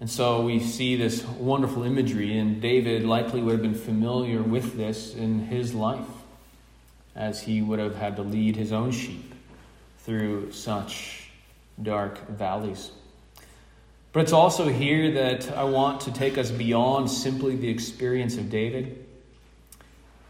And 0.00 0.10
so 0.10 0.42
we 0.42 0.60
see 0.60 0.96
this 0.96 1.24
wonderful 1.24 1.84
imagery, 1.84 2.36
and 2.36 2.60
David 2.60 3.04
likely 3.04 3.40
would 3.40 3.52
have 3.52 3.62
been 3.62 3.74
familiar 3.74 4.42
with 4.42 4.76
this 4.76 5.14
in 5.14 5.46
his 5.46 5.72
life, 5.72 6.06
as 7.16 7.40
he 7.42 7.62
would 7.62 7.78
have 7.78 7.96
had 7.96 8.16
to 8.16 8.22
lead 8.22 8.56
his 8.56 8.72
own 8.72 8.90
sheep 8.90 9.34
through 10.00 10.52
such 10.52 11.30
dark 11.80 12.28
valleys. 12.28 12.90
But 14.14 14.20
it's 14.20 14.32
also 14.32 14.68
here 14.68 15.10
that 15.10 15.50
I 15.56 15.64
want 15.64 16.02
to 16.02 16.12
take 16.12 16.38
us 16.38 16.52
beyond 16.52 17.10
simply 17.10 17.56
the 17.56 17.68
experience 17.68 18.36
of 18.36 18.48
David, 18.48 19.04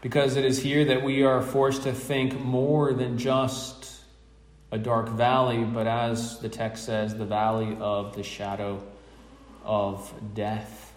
because 0.01 0.37
it 0.37 0.43
is 0.43 0.59
here 0.59 0.85
that 0.85 1.03
we 1.03 1.21
are 1.21 1.43
forced 1.43 1.83
to 1.83 1.93
think 1.93 2.39
more 2.39 2.93
than 2.93 3.19
just 3.19 4.01
a 4.71 4.79
dark 4.79 5.09
valley, 5.09 5.63
but 5.63 5.85
as 5.85 6.39
the 6.39 6.49
text 6.49 6.85
says, 6.85 7.15
the 7.15 7.25
valley 7.25 7.77
of 7.79 8.15
the 8.15 8.23
shadow 8.23 8.83
of 9.63 10.11
death. 10.33 10.91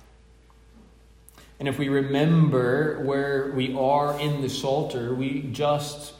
And 1.60 1.68
if 1.68 1.78
we 1.78 1.90
remember 1.90 3.04
where 3.04 3.52
we 3.54 3.74
are 3.74 4.18
in 4.18 4.40
the 4.40 4.48
Psalter, 4.48 5.14
we 5.14 5.42
just 5.52 6.14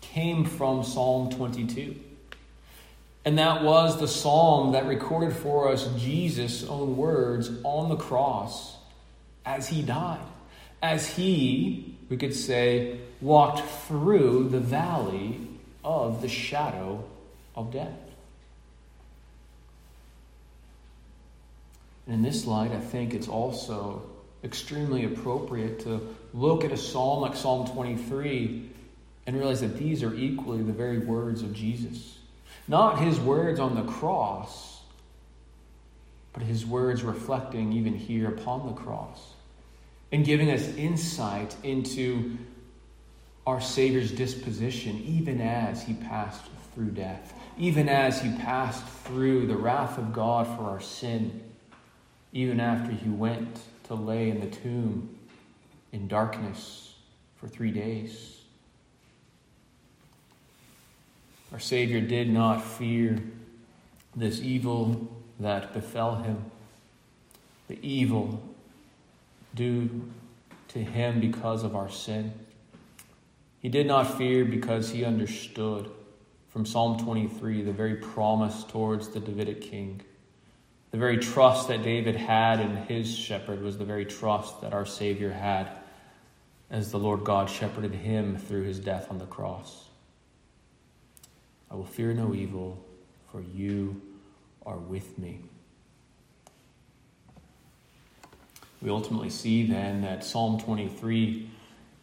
came 0.00 0.46
from 0.46 0.84
Psalm 0.84 1.28
22. 1.28 2.00
And 3.24 3.38
that 3.38 3.62
was 3.62 3.98
the 3.98 4.08
psalm 4.08 4.72
that 4.72 4.86
recorded 4.86 5.34
for 5.34 5.70
us 5.70 5.88
Jesus' 5.96 6.64
own 6.64 6.96
words 6.96 7.50
on 7.62 7.88
the 7.88 7.96
cross 7.96 8.76
as 9.46 9.66
he 9.68 9.82
died. 9.82 10.20
As 10.82 11.08
he, 11.08 11.96
we 12.10 12.18
could 12.18 12.34
say, 12.34 12.98
walked 13.22 13.60
through 13.86 14.50
the 14.50 14.60
valley 14.60 15.40
of 15.82 16.20
the 16.20 16.28
shadow 16.28 17.02
of 17.54 17.72
death. 17.72 17.98
And 22.06 22.16
in 22.16 22.22
this 22.22 22.44
light, 22.44 22.72
I 22.72 22.80
think 22.80 23.14
it's 23.14 23.28
also 23.28 24.02
extremely 24.42 25.06
appropriate 25.06 25.80
to 25.80 26.14
look 26.34 26.64
at 26.64 26.72
a 26.72 26.76
psalm 26.76 27.22
like 27.22 27.34
Psalm 27.34 27.66
23 27.66 28.70
and 29.26 29.36
realize 29.36 29.62
that 29.62 29.78
these 29.78 30.02
are 30.02 30.14
equally 30.14 30.62
the 30.62 30.72
very 30.72 30.98
words 30.98 31.42
of 31.42 31.54
Jesus. 31.54 32.13
Not 32.66 32.98
his 32.98 33.20
words 33.20 33.60
on 33.60 33.74
the 33.74 33.82
cross, 33.82 34.82
but 36.32 36.42
his 36.42 36.64
words 36.64 37.02
reflecting 37.02 37.72
even 37.72 37.94
here 37.94 38.28
upon 38.28 38.66
the 38.66 38.72
cross 38.72 39.34
and 40.10 40.24
giving 40.24 40.50
us 40.50 40.66
insight 40.76 41.56
into 41.62 42.36
our 43.46 43.60
Savior's 43.60 44.10
disposition, 44.10 45.02
even 45.04 45.40
as 45.40 45.82
he 45.82 45.94
passed 45.94 46.42
through 46.74 46.90
death, 46.90 47.34
even 47.58 47.88
as 47.88 48.20
he 48.20 48.30
passed 48.38 48.84
through 49.04 49.46
the 49.46 49.56
wrath 49.56 49.98
of 49.98 50.12
God 50.12 50.46
for 50.46 50.64
our 50.64 50.80
sin, 50.80 51.42
even 52.32 52.58
after 52.58 52.90
he 52.90 53.08
went 53.08 53.60
to 53.84 53.94
lay 53.94 54.30
in 54.30 54.40
the 54.40 54.46
tomb 54.46 55.18
in 55.92 56.08
darkness 56.08 56.94
for 57.36 57.46
three 57.46 57.70
days. 57.70 58.33
Our 61.54 61.60
Savior 61.60 62.00
did 62.00 62.28
not 62.28 62.64
fear 62.64 63.16
this 64.16 64.40
evil 64.40 65.08
that 65.38 65.72
befell 65.72 66.16
him, 66.16 66.50
the 67.68 67.78
evil 67.80 68.42
due 69.54 70.02
to 70.66 70.80
him 70.80 71.20
because 71.20 71.62
of 71.62 71.76
our 71.76 71.88
sin. 71.88 72.32
He 73.60 73.68
did 73.68 73.86
not 73.86 74.18
fear 74.18 74.44
because 74.44 74.90
he 74.90 75.04
understood 75.04 75.88
from 76.48 76.66
Psalm 76.66 76.98
23 76.98 77.62
the 77.62 77.72
very 77.72 77.94
promise 77.94 78.64
towards 78.64 79.10
the 79.10 79.20
Davidic 79.20 79.60
king. 79.60 80.00
The 80.90 80.98
very 80.98 81.18
trust 81.18 81.68
that 81.68 81.84
David 81.84 82.16
had 82.16 82.58
in 82.58 82.78
his 82.78 83.16
shepherd 83.16 83.62
was 83.62 83.78
the 83.78 83.84
very 83.84 84.06
trust 84.06 84.60
that 84.62 84.72
our 84.74 84.86
Savior 84.86 85.30
had 85.30 85.70
as 86.68 86.90
the 86.90 86.98
Lord 86.98 87.22
God 87.22 87.48
shepherded 87.48 87.94
him 87.94 88.38
through 88.38 88.64
his 88.64 88.80
death 88.80 89.06
on 89.08 89.18
the 89.18 89.26
cross. 89.26 89.83
I 91.74 91.76
will 91.76 91.84
fear 91.84 92.14
no 92.14 92.32
evil, 92.32 92.78
for 93.32 93.42
you 93.42 94.00
are 94.64 94.76
with 94.76 95.18
me. 95.18 95.40
We 98.80 98.90
ultimately 98.90 99.30
see 99.30 99.66
then 99.66 100.02
that 100.02 100.22
Psalm 100.22 100.60
23 100.60 101.50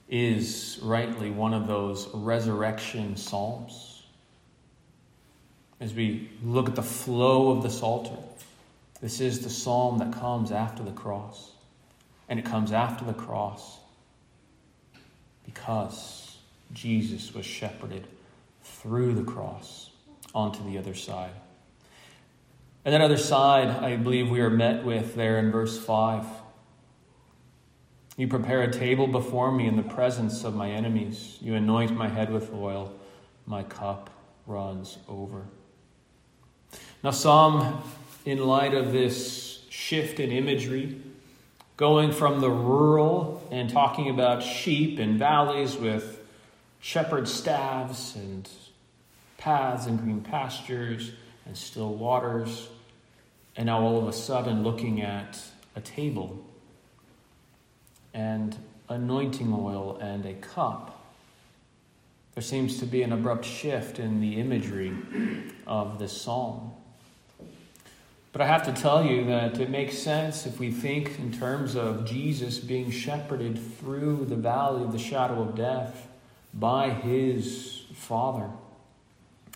is 0.09 0.77
rightly 0.83 1.31
one 1.31 1.53
of 1.53 1.67
those 1.67 2.09
resurrection 2.13 3.15
psalms. 3.15 4.03
As 5.79 5.93
we 5.93 6.29
look 6.43 6.67
at 6.67 6.75
the 6.75 6.83
flow 6.83 7.51
of 7.51 7.63
the 7.63 7.69
Psalter, 7.69 8.21
this 8.99 9.21
is 9.21 9.39
the 9.39 9.49
psalm 9.49 9.99
that 9.99 10.11
comes 10.11 10.51
after 10.51 10.83
the 10.83 10.91
cross. 10.91 11.51
And 12.27 12.37
it 12.37 12.43
comes 12.43 12.73
after 12.73 13.05
the 13.05 13.13
cross 13.13 13.79
because 15.45 16.35
Jesus 16.73 17.33
was 17.33 17.45
shepherded 17.45 18.05
through 18.79 19.13
the 19.13 19.23
cross 19.23 19.91
onto 20.33 20.63
the 20.63 20.77
other 20.77 20.93
side. 20.93 21.33
And 22.83 22.93
that 22.93 23.01
other 23.01 23.17
side, 23.17 23.67
I 23.67 23.95
believe 23.95 24.29
we 24.29 24.41
are 24.41 24.49
met 24.49 24.83
with 24.83 25.15
there 25.15 25.37
in 25.37 25.51
verse 25.51 25.77
5. 25.77 26.25
You 28.17 28.27
prepare 28.27 28.61
a 28.63 28.71
table 28.71 29.07
before 29.07 29.51
me 29.51 29.67
in 29.67 29.75
the 29.75 29.83
presence 29.83 30.43
of 30.43 30.55
my 30.55 30.69
enemies. 30.69 31.37
You 31.41 31.55
anoint 31.55 31.95
my 31.95 32.07
head 32.07 32.31
with 32.31 32.53
oil. 32.53 32.93
My 33.45 33.63
cup 33.63 34.09
runs 34.47 34.97
over. 35.07 35.45
Now, 37.03 37.11
some, 37.11 37.83
in 38.25 38.45
light 38.45 38.73
of 38.73 38.91
this 38.91 39.63
shift 39.69 40.19
in 40.19 40.31
imagery, 40.31 40.99
going 41.77 42.11
from 42.11 42.41
the 42.41 42.49
rural 42.49 43.47
and 43.51 43.69
talking 43.69 44.09
about 44.09 44.43
sheep 44.43 44.99
and 44.99 45.17
valleys 45.17 45.75
with 45.75 46.20
shepherd 46.81 47.27
staffs 47.27 48.15
and 48.15 48.49
paths 49.37 49.85
and 49.85 49.99
green 49.99 50.21
pastures 50.21 51.11
and 51.45 51.55
still 51.55 51.93
waters, 51.93 52.69
and 53.55 53.67
now 53.67 53.79
all 53.79 53.99
of 53.99 54.07
a 54.07 54.13
sudden 54.13 54.63
looking 54.63 55.01
at 55.01 55.39
a 55.75 55.81
table 55.81 56.43
and 58.13 58.57
anointing 58.89 59.53
oil 59.53 59.97
and 60.01 60.25
a 60.25 60.33
cup. 60.33 60.97
There 62.33 62.43
seems 62.43 62.79
to 62.79 62.85
be 62.85 63.03
an 63.03 63.11
abrupt 63.11 63.45
shift 63.45 63.99
in 63.99 64.21
the 64.21 64.39
imagery 64.39 64.93
of 65.67 65.99
this 65.99 66.19
psalm. 66.19 66.71
But 68.31 68.41
I 68.41 68.47
have 68.47 68.63
to 68.63 68.71
tell 68.71 69.05
you 69.05 69.25
that 69.25 69.59
it 69.59 69.69
makes 69.69 69.97
sense 69.97 70.45
if 70.45 70.57
we 70.57 70.71
think 70.71 71.19
in 71.19 71.33
terms 71.33 71.75
of 71.75 72.05
Jesus 72.05 72.59
being 72.59 72.89
shepherded 72.89 73.59
through 73.77 74.25
the 74.25 74.37
valley 74.37 74.83
of 74.83 74.93
the 74.93 74.99
shadow 74.99 75.41
of 75.41 75.55
death 75.55 76.07
by 76.53 76.89
his 76.89 77.83
Father. 77.93 78.49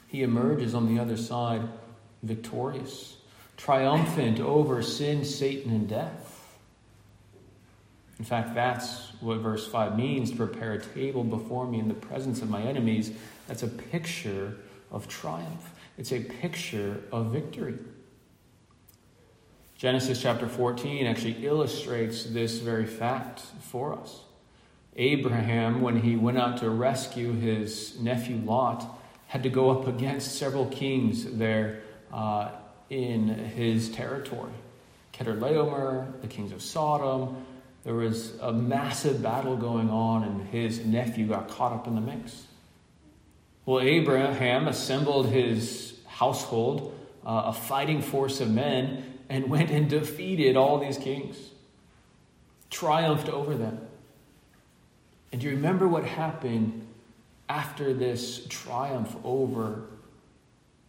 He 0.07 0.23
emerges 0.23 0.73
on 0.73 0.93
the 0.93 1.01
other 1.01 1.17
side 1.17 1.61
victorious, 2.23 3.17
triumphant 3.57 4.39
over 4.39 4.81
sin, 4.81 5.25
Satan, 5.25 5.71
and 5.71 5.87
death. 5.87 6.31
In 8.17 8.25
fact, 8.25 8.55
that's 8.55 9.11
what 9.19 9.39
verse 9.39 9.67
5 9.67 9.97
means 9.97 10.31
to 10.31 10.37
prepare 10.37 10.73
a 10.73 10.81
table 10.81 11.23
before 11.23 11.67
me 11.67 11.79
in 11.79 11.87
the 11.87 11.93
presence 11.93 12.41
of 12.41 12.49
my 12.49 12.61
enemies. 12.61 13.11
That's 13.47 13.63
a 13.63 13.67
picture 13.67 14.55
of 14.91 15.07
triumph, 15.07 15.71
it's 15.97 16.13
a 16.13 16.21
picture 16.21 17.01
of 17.11 17.27
victory. 17.27 17.77
Genesis 19.77 20.21
chapter 20.21 20.47
14 20.47 21.05
actually 21.05 21.45
illustrates 21.45 22.23
this 22.23 22.59
very 22.59 22.85
fact 22.85 23.41
for 23.59 23.93
us. 23.93 24.21
Abraham, 24.95 25.81
when 25.81 26.01
he 26.01 26.15
went 26.15 26.37
out 26.37 26.57
to 26.59 26.69
rescue 26.69 27.33
his 27.33 27.99
nephew 27.99 28.37
Lot, 28.37 28.85
had 29.27 29.43
to 29.43 29.49
go 29.49 29.69
up 29.69 29.87
against 29.87 30.37
several 30.37 30.67
kings 30.67 31.25
there 31.25 31.81
uh, 32.13 32.51
in 32.89 33.27
his 33.27 33.89
territory. 33.89 34.53
Chedorlaomer, 35.13 36.21
the 36.21 36.27
kings 36.27 36.51
of 36.51 36.61
Sodom. 36.61 37.45
There 37.83 37.95
was 37.95 38.37
a 38.39 38.51
massive 38.51 39.21
battle 39.21 39.57
going 39.57 39.89
on, 39.89 40.23
and 40.23 40.47
his 40.47 40.85
nephew 40.85 41.27
got 41.27 41.49
caught 41.49 41.73
up 41.73 41.87
in 41.87 41.95
the 41.95 42.01
mix. 42.01 42.45
Well, 43.65 43.81
Abraham 43.81 44.67
assembled 44.67 45.27
his 45.27 45.99
household, 46.07 46.97
uh, 47.25 47.43
a 47.45 47.53
fighting 47.53 48.01
force 48.01 48.39
of 48.39 48.49
men, 48.49 49.19
and 49.27 49.49
went 49.49 49.71
and 49.71 49.89
defeated 49.89 50.55
all 50.55 50.79
these 50.79 50.97
kings, 50.97 51.37
triumphed 52.69 53.27
over 53.27 53.55
them. 53.55 53.84
And 55.35 55.41
do 55.41 55.49
you 55.49 55.55
remember 55.57 55.85
what 55.85 56.05
happened 56.05 56.87
after 57.49 57.93
this 57.93 58.47
triumph 58.47 59.17
over 59.25 59.83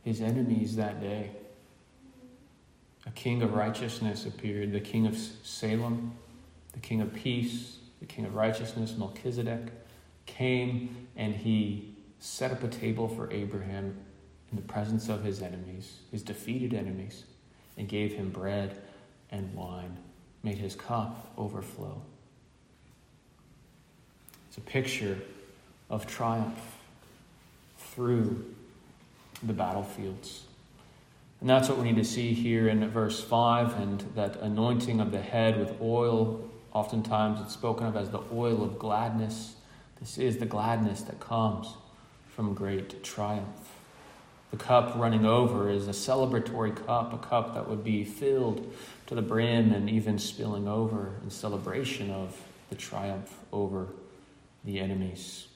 his 0.04 0.20
enemies 0.20 0.76
that 0.76 1.00
day? 1.00 1.32
A 3.06 3.10
king 3.10 3.42
of 3.42 3.54
righteousness 3.54 4.24
appeared, 4.24 4.70
the 4.70 4.78
king 4.78 5.04
of 5.04 5.18
Salem, 5.18 6.12
the 6.74 6.78
king 6.78 7.00
of 7.00 7.12
peace, 7.12 7.78
the 7.98 8.06
king 8.06 8.24
of 8.24 8.36
righteousness, 8.36 8.94
Melchizedek, 8.96 9.62
came 10.26 11.08
and 11.16 11.34
he 11.34 11.96
set 12.20 12.52
up 12.52 12.62
a 12.62 12.68
table 12.68 13.08
for 13.08 13.28
Abraham 13.32 13.96
in 14.52 14.56
the 14.56 14.62
presence 14.62 15.08
of 15.08 15.24
his 15.24 15.42
enemies, 15.42 16.02
his 16.12 16.22
defeated 16.22 16.72
enemies 16.72 17.24
and 17.76 17.88
gave 17.88 18.12
him 18.12 18.30
bread 18.30 18.80
and 19.32 19.52
wine, 19.56 19.96
made 20.44 20.58
his 20.58 20.76
cup 20.76 21.32
overflow. 21.36 22.00
It's 24.56 24.66
a 24.66 24.70
picture 24.70 25.18
of 25.90 26.06
triumph 26.06 26.58
through 27.76 28.54
the 29.42 29.52
battlefields. 29.52 30.44
And 31.42 31.50
that's 31.50 31.68
what 31.68 31.76
we 31.76 31.84
need 31.84 31.96
to 31.96 32.04
see 32.04 32.32
here 32.32 32.68
in 32.68 32.88
verse 32.88 33.22
5 33.22 33.78
and 33.78 34.00
that 34.14 34.36
anointing 34.36 35.00
of 35.00 35.12
the 35.12 35.20
head 35.20 35.58
with 35.58 35.78
oil. 35.82 36.48
Oftentimes 36.72 37.42
it's 37.42 37.52
spoken 37.52 37.86
of 37.86 37.96
as 37.96 38.08
the 38.08 38.22
oil 38.32 38.64
of 38.64 38.78
gladness. 38.78 39.56
This 40.00 40.16
is 40.16 40.38
the 40.38 40.46
gladness 40.46 41.02
that 41.02 41.20
comes 41.20 41.74
from 42.34 42.54
great 42.54 43.04
triumph. 43.04 43.74
The 44.52 44.56
cup 44.56 44.96
running 44.96 45.26
over 45.26 45.68
is 45.68 45.86
a 45.86 45.90
celebratory 45.90 46.74
cup, 46.86 47.12
a 47.12 47.18
cup 47.18 47.52
that 47.52 47.68
would 47.68 47.84
be 47.84 48.04
filled 48.04 48.72
to 49.06 49.14
the 49.14 49.22
brim 49.22 49.72
and 49.72 49.90
even 49.90 50.18
spilling 50.18 50.66
over 50.66 51.12
in 51.22 51.30
celebration 51.30 52.10
of 52.10 52.40
the 52.70 52.74
triumph 52.74 53.38
over 53.52 53.88
the 54.66 54.80
enemies. 54.80 55.46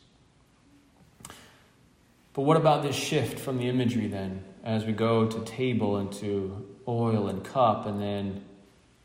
But 2.32 2.42
what 2.42 2.56
about 2.56 2.82
this 2.82 2.96
shift 2.96 3.38
from 3.38 3.58
the 3.58 3.68
imagery 3.68 4.06
then, 4.06 4.44
as 4.64 4.84
we 4.84 4.92
go 4.92 5.26
to 5.26 5.44
table 5.44 5.96
and 5.96 6.12
to 6.14 6.64
oil 6.86 7.28
and 7.28 7.44
cup, 7.44 7.86
and 7.86 8.00
then 8.00 8.42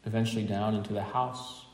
eventually 0.05 0.43
down 0.43 0.75
into 0.75 0.93
the 0.93 1.01
house? 1.01 1.65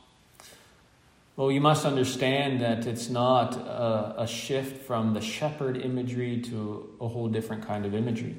Well, 1.36 1.52
you 1.52 1.60
must 1.60 1.84
understand 1.84 2.60
that 2.60 2.86
it's 2.86 3.08
not 3.08 3.56
a, 3.56 4.22
a, 4.22 4.26
shift 4.26 4.82
from 4.82 5.14
the 5.14 5.20
shepherd 5.20 5.78
imagery 5.78 6.40
to 6.42 6.90
a 7.00 7.08
whole 7.08 7.28
different 7.28 7.66
kind 7.66 7.86
of 7.86 7.94
imagery. 7.94 8.36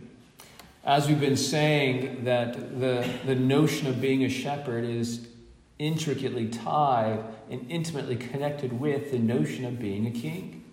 As 0.84 1.08
we've 1.08 1.20
been 1.20 1.38
saying, 1.38 2.26
that 2.26 2.80
the, 2.80 3.08
the 3.26 3.36
notion 3.36 3.88
of 3.88 4.00
being 4.00 4.24
a 4.24 4.30
shepherd 4.30 4.84
is 4.86 5.28
intricately 5.84 6.48
tied 6.48 7.24
and 7.50 7.70
intimately 7.70 8.16
connected 8.16 8.80
with 8.80 9.12
the 9.12 9.20
notion 9.20 9.66
of 9.66 9.80
being 9.80 10.08
a 10.08 10.12
king. 10.12 10.64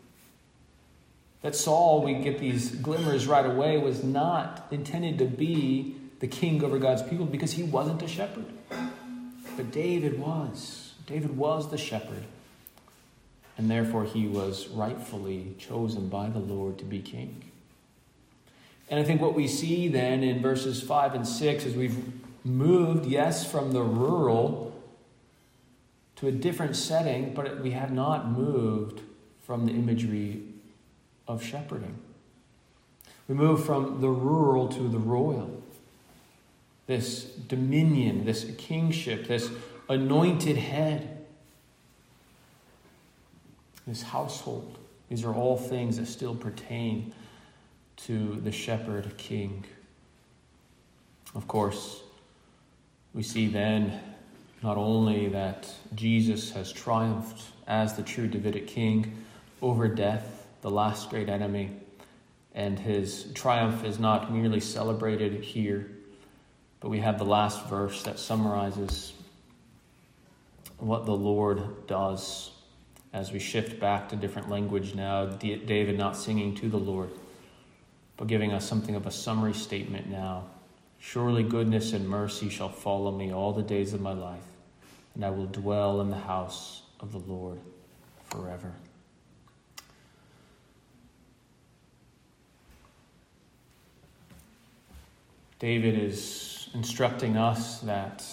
That 1.42 1.56
Saul, 1.56 2.02
we 2.02 2.14
get 2.14 2.38
these 2.38 2.70
glimmers 2.70 3.26
right 3.26 3.46
away, 3.46 3.78
was 3.78 4.04
not 4.04 4.66
intended 4.70 5.18
to 5.18 5.24
be 5.24 5.96
the 6.20 6.26
king 6.26 6.62
over 6.62 6.78
God's 6.78 7.02
people 7.02 7.24
because 7.24 7.52
he 7.52 7.62
wasn't 7.62 8.02
a 8.02 8.08
shepherd. 8.08 8.44
But 9.56 9.72
David 9.72 10.18
was. 10.18 10.92
David 11.06 11.36
was 11.36 11.70
the 11.70 11.78
shepherd, 11.78 12.24
and 13.58 13.70
therefore 13.70 14.04
he 14.04 14.28
was 14.28 14.68
rightfully 14.68 15.56
chosen 15.58 16.08
by 16.08 16.28
the 16.28 16.38
Lord 16.38 16.78
to 16.78 16.84
be 16.84 17.00
king. 17.00 17.50
And 18.88 19.00
I 19.00 19.04
think 19.04 19.20
what 19.20 19.34
we 19.34 19.48
see 19.48 19.88
then 19.88 20.22
in 20.22 20.42
verses 20.42 20.82
5 20.82 21.14
and 21.14 21.26
6 21.26 21.64
is 21.64 21.74
we've 21.74 21.98
moved, 22.44 23.06
yes, 23.06 23.50
from 23.50 23.72
the 23.72 23.82
rural 23.82 24.69
to 26.20 26.26
a 26.28 26.32
different 26.32 26.76
setting, 26.76 27.32
but 27.32 27.60
we 27.60 27.70
have 27.70 27.90
not 27.90 28.30
moved 28.30 29.00
from 29.42 29.64
the 29.64 29.72
imagery 29.72 30.42
of 31.26 31.42
shepherding. 31.42 31.96
We 33.26 33.34
move 33.34 33.64
from 33.64 34.02
the 34.02 34.08
rural 34.08 34.68
to 34.68 34.88
the 34.88 34.98
royal. 34.98 35.62
This 36.86 37.24
dominion, 37.24 38.26
this 38.26 38.50
kingship, 38.58 39.28
this 39.28 39.50
anointed 39.88 40.56
head, 40.58 41.24
this 43.86 44.02
household. 44.02 44.76
These 45.08 45.24
are 45.24 45.34
all 45.34 45.56
things 45.56 45.96
that 45.96 46.06
still 46.06 46.34
pertain 46.34 47.14
to 48.04 48.40
the 48.44 48.52
shepherd 48.52 49.16
king. 49.16 49.64
Of 51.34 51.48
course, 51.48 52.02
we 53.14 53.22
see 53.22 53.46
then 53.46 54.00
not 54.62 54.76
only 54.76 55.28
that 55.28 55.72
Jesus 55.94 56.50
has 56.52 56.72
triumphed 56.72 57.42
as 57.66 57.94
the 57.94 58.02
true 58.02 58.28
Davidic 58.28 58.66
king 58.66 59.24
over 59.62 59.88
death, 59.88 60.46
the 60.60 60.70
last 60.70 61.10
great 61.10 61.28
enemy, 61.28 61.70
and 62.54 62.78
his 62.78 63.32
triumph 63.34 63.84
is 63.84 63.98
not 63.98 64.32
merely 64.32 64.60
celebrated 64.60 65.42
here, 65.42 65.90
but 66.80 66.88
we 66.88 67.00
have 67.00 67.18
the 67.18 67.24
last 67.24 67.66
verse 67.66 68.02
that 68.02 68.18
summarizes 68.18 69.12
what 70.78 71.06
the 71.06 71.16
Lord 71.16 71.86
does 71.86 72.50
as 73.12 73.32
we 73.32 73.38
shift 73.38 73.80
back 73.80 74.08
to 74.08 74.16
different 74.16 74.48
language 74.48 74.94
now. 74.94 75.26
David 75.26 75.96
not 75.96 76.16
singing 76.16 76.54
to 76.56 76.68
the 76.68 76.78
Lord, 76.78 77.10
but 78.16 78.28
giving 78.28 78.52
us 78.52 78.68
something 78.68 78.94
of 78.94 79.06
a 79.06 79.10
summary 79.10 79.54
statement 79.54 80.08
now. 80.08 80.44
Surely 80.98 81.42
goodness 81.42 81.92
and 81.92 82.08
mercy 82.08 82.48
shall 82.50 82.68
follow 82.68 83.10
me 83.10 83.32
all 83.32 83.52
the 83.52 83.62
days 83.62 83.94
of 83.94 84.00
my 84.00 84.12
life, 84.12 84.44
and 85.14 85.24
I 85.24 85.30
will 85.30 85.46
dwell 85.46 86.00
in 86.00 86.10
the 86.10 86.16
house 86.16 86.82
of 87.00 87.12
the 87.12 87.18
Lord 87.18 87.60
forever. 88.30 88.72
David 95.58 95.98
is 95.98 96.70
instructing 96.74 97.36
us 97.36 97.80
that 97.80 98.24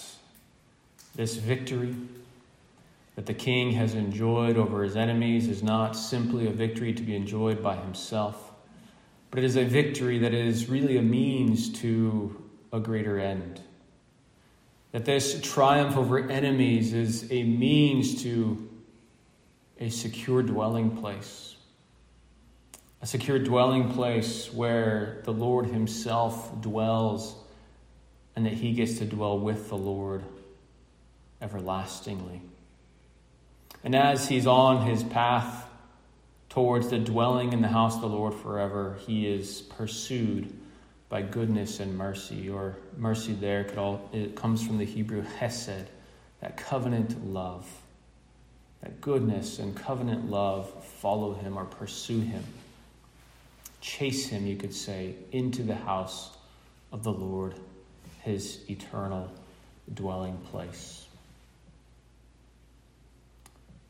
this 1.14 1.36
victory 1.36 1.94
that 3.16 3.26
the 3.26 3.34
king 3.34 3.72
has 3.72 3.94
enjoyed 3.94 4.56
over 4.56 4.84
his 4.84 4.94
enemies 4.94 5.48
is 5.48 5.60
not 5.60 5.96
simply 5.96 6.46
a 6.46 6.52
victory 6.52 6.92
to 6.92 7.02
be 7.02 7.16
enjoyed 7.16 7.60
by 7.60 7.74
himself, 7.74 8.52
but 9.30 9.40
it 9.40 9.44
is 9.44 9.56
a 9.56 9.64
victory 9.64 10.18
that 10.18 10.32
is 10.32 10.68
really 10.68 10.96
a 10.98 11.02
means 11.02 11.68
to 11.80 12.40
a 12.72 12.78
greater 12.78 13.18
end. 13.18 13.60
That 14.92 15.04
this 15.04 15.40
triumph 15.42 15.96
over 15.96 16.18
enemies 16.30 16.92
is 16.94 17.30
a 17.30 17.42
means 17.42 18.22
to 18.22 18.68
a 19.78 19.90
secure 19.90 20.42
dwelling 20.42 20.96
place. 20.96 21.56
A 23.00 23.06
secure 23.06 23.38
dwelling 23.38 23.92
place 23.92 24.52
where 24.52 25.20
the 25.24 25.32
Lord 25.32 25.66
Himself 25.66 26.60
dwells 26.60 27.36
and 28.34 28.46
that 28.46 28.54
He 28.54 28.72
gets 28.72 28.98
to 28.98 29.04
dwell 29.04 29.38
with 29.38 29.68
the 29.68 29.76
Lord 29.76 30.24
everlastingly. 31.40 32.40
And 33.84 33.94
as 33.94 34.28
He's 34.28 34.46
on 34.46 34.86
His 34.86 35.04
path 35.04 35.66
towards 36.48 36.88
the 36.88 36.98
dwelling 36.98 37.52
in 37.52 37.60
the 37.60 37.68
house 37.68 37.94
of 37.94 38.00
the 38.00 38.08
Lord 38.08 38.34
forever, 38.34 38.96
He 39.06 39.28
is 39.28 39.60
pursued 39.60 40.52
by 41.08 41.22
goodness 41.22 41.80
and 41.80 41.96
mercy, 41.96 42.50
or 42.50 42.76
mercy 42.96 43.32
there 43.32 43.64
could 43.64 43.78
all 43.78 44.08
it 44.12 44.36
comes 44.36 44.66
from 44.66 44.78
the 44.78 44.84
Hebrew 44.84 45.22
hesed, 45.22 45.88
that 46.40 46.56
covenant 46.56 47.26
love. 47.26 47.66
That 48.82 49.00
goodness 49.00 49.58
and 49.58 49.74
covenant 49.74 50.30
love 50.30 50.72
follow 50.84 51.34
him 51.34 51.58
or 51.58 51.64
pursue 51.64 52.20
him. 52.20 52.44
Chase 53.80 54.26
him, 54.26 54.46
you 54.46 54.56
could 54.56 54.74
say, 54.74 55.14
into 55.32 55.62
the 55.62 55.74
house 55.74 56.36
of 56.92 57.02
the 57.02 57.12
Lord, 57.12 57.54
his 58.22 58.60
eternal 58.70 59.30
dwelling 59.94 60.36
place. 60.50 61.06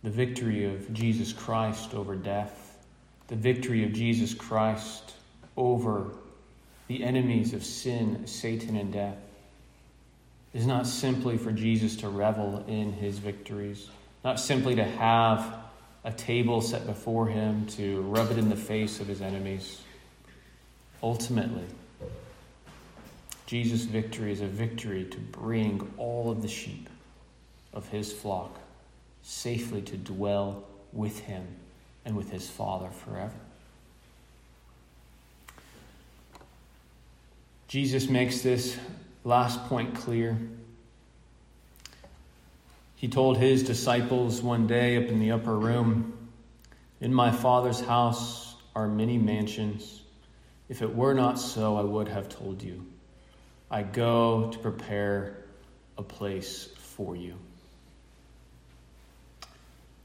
The 0.03 0.11
victory 0.11 0.65
of 0.65 0.93
Jesus 0.95 1.33
Christ 1.33 1.93
over 1.93 2.15
death, 2.15 2.79
the 3.27 3.37
victory 3.37 3.85
of 3.85 3.93
Jesus 3.93 4.33
Christ 4.33 5.15
over 5.57 6.13
the 6.89 7.05
enemies 7.05 7.53
of 7.53 7.65
sin, 7.65 8.27
Satan, 8.27 8.77
and 8.77 8.93
death, 8.93 9.17
is 10.55 10.67
not 10.67 10.87
simply 10.87 11.37
for 11.37 11.53
Jesus 11.53 11.97
to 11.97 12.09
revel 12.09 12.65
in 12.67 12.93
his 12.93 13.19
victories, 13.19 13.89
not 14.25 14.41
simply 14.41 14.75
to 14.75 14.85
have 14.85 15.55
a 16.05 16.13
table 16.13 16.61
set 16.63 16.87
before 16.87 17.29
him 17.29 17.67
to 17.67 18.01
rub 18.03 18.31
it 18.31 18.39
in 18.39 18.49
the 18.49 18.57
face 18.57 19.01
of 19.01 19.07
his 19.07 19.21
enemies. 19.21 19.83
Ultimately, 21.03 21.67
Jesus' 23.47 23.83
victory 23.83 24.33
is 24.33 24.41
a 24.41 24.47
victory 24.47 25.05
to 25.05 25.19
bring 25.19 25.93
all 25.99 26.31
of 26.31 26.43
the 26.43 26.49
sheep 26.49 26.89
of 27.75 27.87
his 27.89 28.13
flock 28.13 28.59
safely 29.23 29.83
to 29.83 29.97
dwell 29.97 30.65
with 30.93 31.19
him 31.21 31.47
and 32.05 32.17
with 32.17 32.31
his 32.31 32.49
Father 32.49 32.89
forever. 32.89 33.35
Jesus 37.69 38.09
makes 38.09 38.41
this 38.41 38.79
last 39.25 39.63
point 39.67 39.95
clear. 39.95 40.39
He 42.97 43.09
told 43.09 43.37
his 43.37 43.63
disciples 43.63 44.41
one 44.41 44.67
day 44.67 44.97
up 44.97 45.11
in 45.11 45.21
the 45.21 45.33
upper 45.33 45.55
room 45.55 46.15
In 47.01 47.13
my 47.13 47.31
Father's 47.31 47.81
house 47.81 48.57
are 48.75 48.89
many 48.89 49.19
mansions. 49.19 50.01
If 50.71 50.81
it 50.81 50.95
were 50.95 51.13
not 51.13 51.39
so, 51.39 51.77
I 51.77 51.83
would 51.83 52.09
have 52.09 52.31
told 52.31 52.63
you. 52.63 52.87
I 53.71 53.83
go 53.83 54.51
to 54.51 54.59
prepare 54.59 55.37
a 55.99 56.03
place 56.03 56.71
for 56.97 57.15
you. 57.17 57.35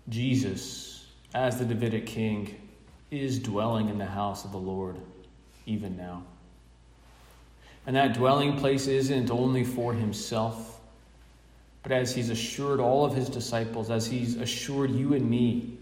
Jesus, 0.10 1.06
as 1.34 1.60
the 1.60 1.66
Davidic 1.66 2.08
king, 2.08 2.60
is 3.10 3.40
dwelling 3.40 3.88
in 3.88 3.98
the 3.98 4.06
house 4.06 4.44
of 4.44 4.52
the 4.52 4.58
Lord 4.58 4.98
even 5.66 5.96
now. 5.96 6.24
And 7.86 7.96
that 7.96 8.14
dwelling 8.14 8.58
place 8.58 8.88
isn't 8.88 9.30
only 9.30 9.64
for 9.64 9.94
himself, 9.94 10.80
but 11.82 11.92
as 11.92 12.16
he's 12.16 12.30
assured 12.30 12.80
all 12.80 13.04
of 13.04 13.14
his 13.14 13.28
disciples, 13.28 13.90
as 13.90 14.08
he's 14.08 14.38
assured 14.38 14.92
you 14.92 15.14
and 15.14 15.30
me 15.30 15.78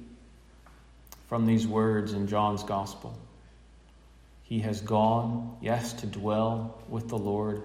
from 1.28 1.46
these 1.46 1.68
words 1.68 2.14
in 2.14 2.28
John's 2.28 2.64
gospel. 2.64 3.18
He 4.44 4.60
has 4.60 4.82
gone, 4.82 5.56
yes, 5.62 5.94
to 5.94 6.08
dwell 6.08 6.82
with 6.90 7.08
the 7.08 7.18
Lord, 7.18 7.62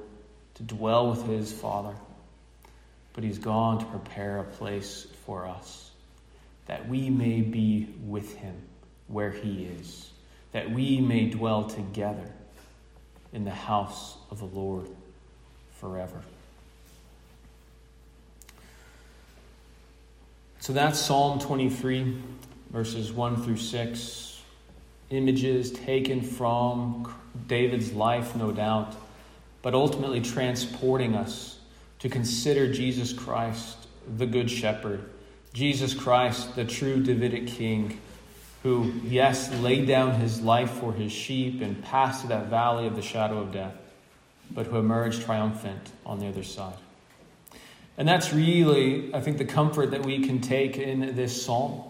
to 0.57 0.63
dwell 0.63 1.11
with 1.11 1.27
his 1.27 1.53
Father, 1.53 1.97
but 3.15 3.25
he's 3.25 3.39
gone 3.39 3.79
to 3.79 3.85
prepare 3.87 4.39
a 4.39 4.45
place 4.45 5.07
for 5.25 5.47
us, 5.47 5.91
that 6.67 6.89
we 6.89 7.09
may 7.09 7.41
be 7.41 7.89
with 8.07 8.37
him 8.37 8.55
where 9.09 9.31
he 9.31 9.65
is, 9.65 10.11
that 10.53 10.71
we 10.71 11.01
may 11.01 11.27
dwell 11.31 11.65
together 11.65 12.31
in 13.37 13.45
the 13.45 13.51
house 13.51 14.17
of 14.31 14.39
the 14.39 14.47
Lord 14.47 14.87
forever. 15.79 16.23
So 20.61 20.73
that's 20.73 20.99
Psalm 20.99 21.39
23, 21.39 22.17
verses 22.71 23.13
1 23.13 23.45
through 23.45 23.59
6. 23.59 24.43
Images 25.11 25.71
taken 25.71 26.23
from 26.23 27.15
David's 27.47 27.93
life, 27.93 28.35
no 28.35 28.53
doubt, 28.53 28.97
but 29.61 29.75
ultimately 29.75 30.23
transporting 30.23 31.15
us 31.15 31.59
to 31.99 32.09
consider 32.09 32.73
Jesus 32.73 33.13
Christ, 33.13 33.77
the 34.17 34.27
Good 34.27 34.51
Shepherd, 34.51 35.11
Jesus 35.53 35.93
Christ, 35.93 36.57
the 36.57 36.65
true 36.65 37.03
Davidic 37.03 37.49
King 37.49 38.01
who, 38.67 38.93
yes, 39.05 39.53
laid 39.61 39.87
down 39.87 40.19
his 40.19 40.41
life 40.41 40.73
for 40.73 40.93
his 40.93 41.13
sheep 41.13 41.63
and 41.63 41.81
passed 41.85 42.23
through 42.23 42.31
that 42.31 42.47
valley 42.47 42.89
of 42.89 42.97
the 42.97 43.03
shadow 43.03 43.39
of 43.39 43.53
death, 43.53 43.75
but 44.51 44.67
who 44.67 44.77
emerged 44.77 45.23
triumphant 45.23 45.93
on 46.05 46.19
the 46.19 46.27
other 46.27 46.43
side. 46.43 46.75
And 47.97 48.09
that's 48.09 48.33
really, 48.33 49.15
I 49.15 49.21
think, 49.21 49.39
the 49.39 49.45
comfort 49.45 49.93
that 49.93 50.05
we 50.05 50.19
can 50.27 50.41
take 50.41 50.79
in 50.79 51.15
this 51.15 51.45
psalm. 51.45 51.85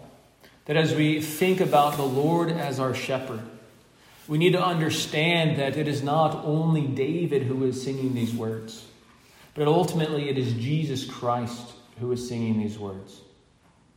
That 0.65 0.77
as 0.77 0.93
we 0.93 1.19
think 1.19 1.61
about 1.61 1.97
the 1.97 2.05
Lord 2.05 2.51
as 2.51 2.79
our 2.79 2.93
shepherd, 2.93 3.41
we 4.27 4.37
need 4.37 4.51
to 4.51 4.63
understand 4.63 5.57
that 5.57 5.77
it 5.77 5.87
is 5.87 6.03
not 6.03 6.45
only 6.45 6.85
David 6.85 7.41
who 7.41 7.65
is 7.65 7.81
singing 7.81 8.13
these 8.13 8.35
words, 8.35 8.85
but 9.55 9.67
ultimately 9.67 10.29
it 10.29 10.37
is 10.37 10.53
Jesus 10.53 11.05
Christ 11.05 11.73
who 11.99 12.11
is 12.11 12.29
singing 12.29 12.59
these 12.59 12.77
words. 12.77 13.19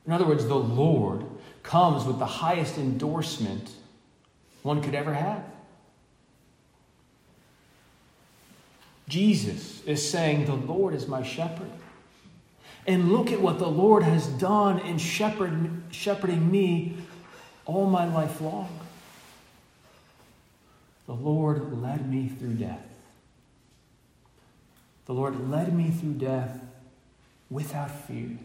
In 0.06 0.14
other 0.14 0.24
words, 0.24 0.46
the 0.46 0.54
Lord 0.54 1.26
comes 1.62 2.04
with 2.04 2.18
the 2.18 2.26
highest 2.26 2.78
endorsement 2.78 3.70
one 4.62 4.82
could 4.82 4.94
ever 4.94 5.14
have. 5.14 5.44
Jesus 9.08 9.82
is 9.84 10.08
saying, 10.08 10.46
The 10.46 10.54
Lord 10.54 10.94
is 10.94 11.08
my 11.08 11.22
shepherd. 11.22 11.70
And 12.86 13.12
look 13.12 13.30
at 13.30 13.40
what 13.40 13.58
the 13.58 13.68
Lord 13.68 14.02
has 14.02 14.26
done 14.26 14.78
in 14.80 14.98
shepherd, 14.98 15.82
shepherding 15.90 16.50
me 16.50 16.96
all 17.66 17.86
my 17.86 18.06
life 18.06 18.40
long. 18.40 18.68
The 21.06 21.14
Lord 21.14 21.82
led 21.82 22.10
me 22.10 22.28
through 22.28 22.54
death. 22.54 22.86
The 25.06 25.12
Lord 25.12 25.50
led 25.50 25.74
me 25.74 25.90
through 25.90 26.14
death 26.14 26.60
without 27.50 27.90
fear 27.90 28.38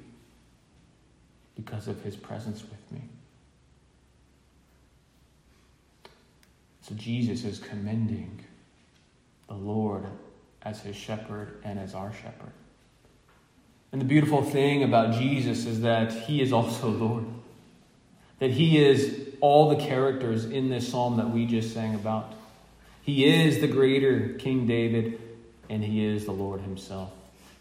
because 1.55 1.87
of 1.87 2.01
his 2.03 2.15
presence 2.15 2.61
with 2.61 2.91
me. 2.91 3.07
So 6.81 6.93
Jesus 6.95 7.43
is 7.43 7.59
commending 7.59 8.43
the 9.47 9.55
Lord 9.55 10.05
as 10.61 10.81
his 10.81 10.95
shepherd 10.95 11.59
and 11.63 11.79
as 11.79 11.95
our 11.95 12.11
shepherd. 12.13 12.51
And 13.91 14.01
the 14.01 14.05
beautiful 14.05 14.43
thing 14.43 14.83
about 14.83 15.13
Jesus 15.13 15.65
is 15.65 15.81
that 15.81 16.11
he 16.11 16.41
is 16.41 16.51
also 16.51 16.89
Lord. 16.89 17.25
That 18.39 18.51
he 18.51 18.83
is 18.83 19.29
all 19.39 19.69
the 19.69 19.77
characters 19.77 20.45
in 20.45 20.69
this 20.69 20.87
psalm 20.89 21.17
that 21.17 21.29
we 21.29 21.45
just 21.45 21.73
sang 21.73 21.95
about. 21.95 22.33
He 23.01 23.25
is 23.25 23.61
the 23.61 23.67
greater 23.67 24.33
King 24.33 24.67
David, 24.67 25.19
and 25.69 25.83
he 25.83 26.03
is 26.03 26.25
the 26.25 26.33
Lord 26.33 26.61
himself. 26.61 27.11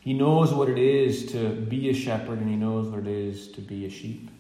He 0.04 0.12
knows 0.12 0.52
what 0.52 0.68
it 0.68 0.76
is 0.76 1.32
to 1.32 1.48
be 1.48 1.88
a 1.88 1.94
shepherd, 1.94 2.38
and 2.38 2.50
he 2.50 2.56
knows 2.56 2.88
what 2.88 3.00
it 3.00 3.06
is 3.06 3.48
to 3.52 3.62
be 3.62 3.86
a 3.86 3.90
sheep. 3.90 4.30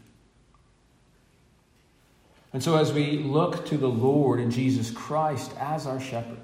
And 2.52 2.62
so, 2.62 2.76
as 2.76 2.92
we 2.92 3.16
look 3.20 3.64
to 3.66 3.78
the 3.78 3.88
Lord 3.88 4.40
and 4.40 4.52
Jesus 4.52 4.90
Christ 4.90 5.52
as 5.58 5.86
our 5.86 5.98
shepherd, 5.98 6.36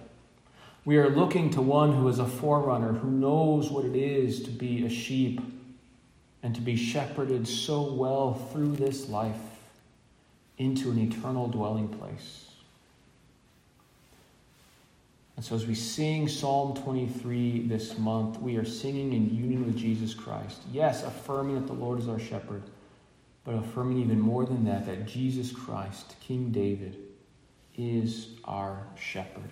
we 0.86 0.96
are 0.96 1.10
looking 1.10 1.50
to 1.50 1.60
one 1.60 1.92
who 1.92 2.08
is 2.08 2.18
a 2.18 2.26
forerunner, 2.26 2.94
who 2.94 3.10
knows 3.10 3.70
what 3.70 3.84
it 3.84 3.94
is 3.94 4.42
to 4.44 4.50
be 4.50 4.86
a 4.86 4.88
sheep 4.88 5.42
and 6.42 6.54
to 6.54 6.62
be 6.62 6.74
shepherded 6.74 7.46
so 7.46 7.92
well 7.92 8.32
through 8.32 8.76
this 8.76 9.10
life 9.10 9.36
into 10.56 10.90
an 10.90 10.98
eternal 10.98 11.46
dwelling 11.46 11.88
place. 11.88 12.49
And 15.40 15.44
so, 15.46 15.54
as 15.54 15.66
we 15.66 15.74
sing 15.74 16.28
Psalm 16.28 16.76
23 16.76 17.60
this 17.60 17.96
month, 17.96 18.38
we 18.42 18.58
are 18.58 18.64
singing 18.66 19.14
in 19.14 19.34
union 19.34 19.64
with 19.64 19.74
Jesus 19.74 20.12
Christ. 20.12 20.60
Yes, 20.70 21.02
affirming 21.02 21.54
that 21.54 21.66
the 21.66 21.72
Lord 21.72 21.98
is 21.98 22.08
our 22.08 22.18
shepherd, 22.18 22.62
but 23.46 23.54
affirming 23.54 24.00
even 24.00 24.20
more 24.20 24.44
than 24.44 24.66
that, 24.66 24.84
that 24.84 25.06
Jesus 25.06 25.50
Christ, 25.50 26.14
King 26.20 26.50
David, 26.50 26.98
is 27.74 28.32
our 28.44 28.86
shepherd. 28.96 29.48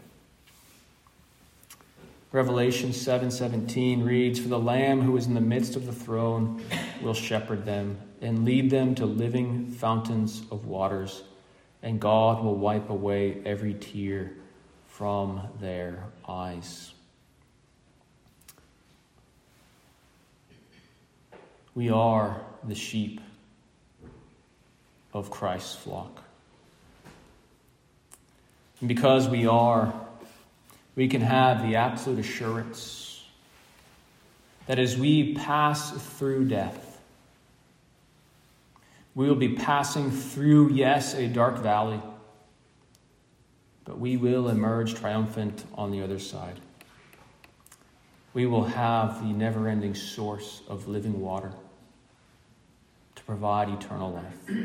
Revelation 2.33 2.93
7:17 2.93 4.05
reads, 4.05 4.39
"For 4.39 4.49
the 4.49 4.61
lamb 4.61 5.01
who 5.01 5.17
is 5.17 5.27
in 5.27 5.33
the 5.33 5.41
midst 5.41 5.75
of 5.75 5.87
the 5.87 5.95
throne 5.95 6.61
will 7.03 7.15
shepherd 7.15 7.65
them 7.65 7.97
and 8.21 8.45
lead 8.45 8.69
them 8.69 8.95
to 8.97 9.07
living 9.07 9.69
fountains 9.69 10.43
of 10.51 10.67
waters, 10.67 11.23
and 11.83 11.99
God 11.99 12.45
will 12.45 12.57
wipe 12.57 12.91
away 12.91 13.41
every 13.47 13.73
tear 13.73 14.35
from 14.99 15.41
their 15.61 16.03
eyes." 16.29 16.93
We 21.77 21.89
are 21.89 22.41
the 22.65 22.75
sheep 22.75 23.21
of 25.15 25.31
Christ's 25.31 25.77
flock. 25.77 26.25
And 28.81 28.89
because 28.89 29.29
we 29.29 29.47
are, 29.47 29.95
we 30.97 31.07
can 31.07 31.21
have 31.21 31.63
the 31.63 31.77
absolute 31.77 32.19
assurance 32.19 33.25
that 34.67 34.81
as 34.81 34.97
we 34.97 35.35
pass 35.35 35.93
through 35.93 36.49
death, 36.49 37.01
we 39.15 39.29
will 39.29 39.37
be 39.37 39.55
passing 39.55 40.11
through, 40.11 40.73
yes, 40.73 41.15
a 41.15 41.29
dark 41.29 41.59
valley, 41.59 42.01
but 43.89 43.99
we 43.99 44.19
will 44.19 44.51
emerge 44.51 44.95
triumphant 44.95 45.65
on 45.75 45.91
the 45.91 46.03
other 46.03 46.19
side. 46.19 46.61
We 48.35 48.45
will 48.45 48.65
have 48.65 49.23
the 49.23 49.33
never 49.33 49.67
ending 49.67 49.95
source 49.95 50.61
of 50.69 50.89
living 50.89 51.23
water 51.23 51.51
to 53.15 53.23
provide 53.25 53.71
eternal 53.71 54.13
life. 54.13 54.57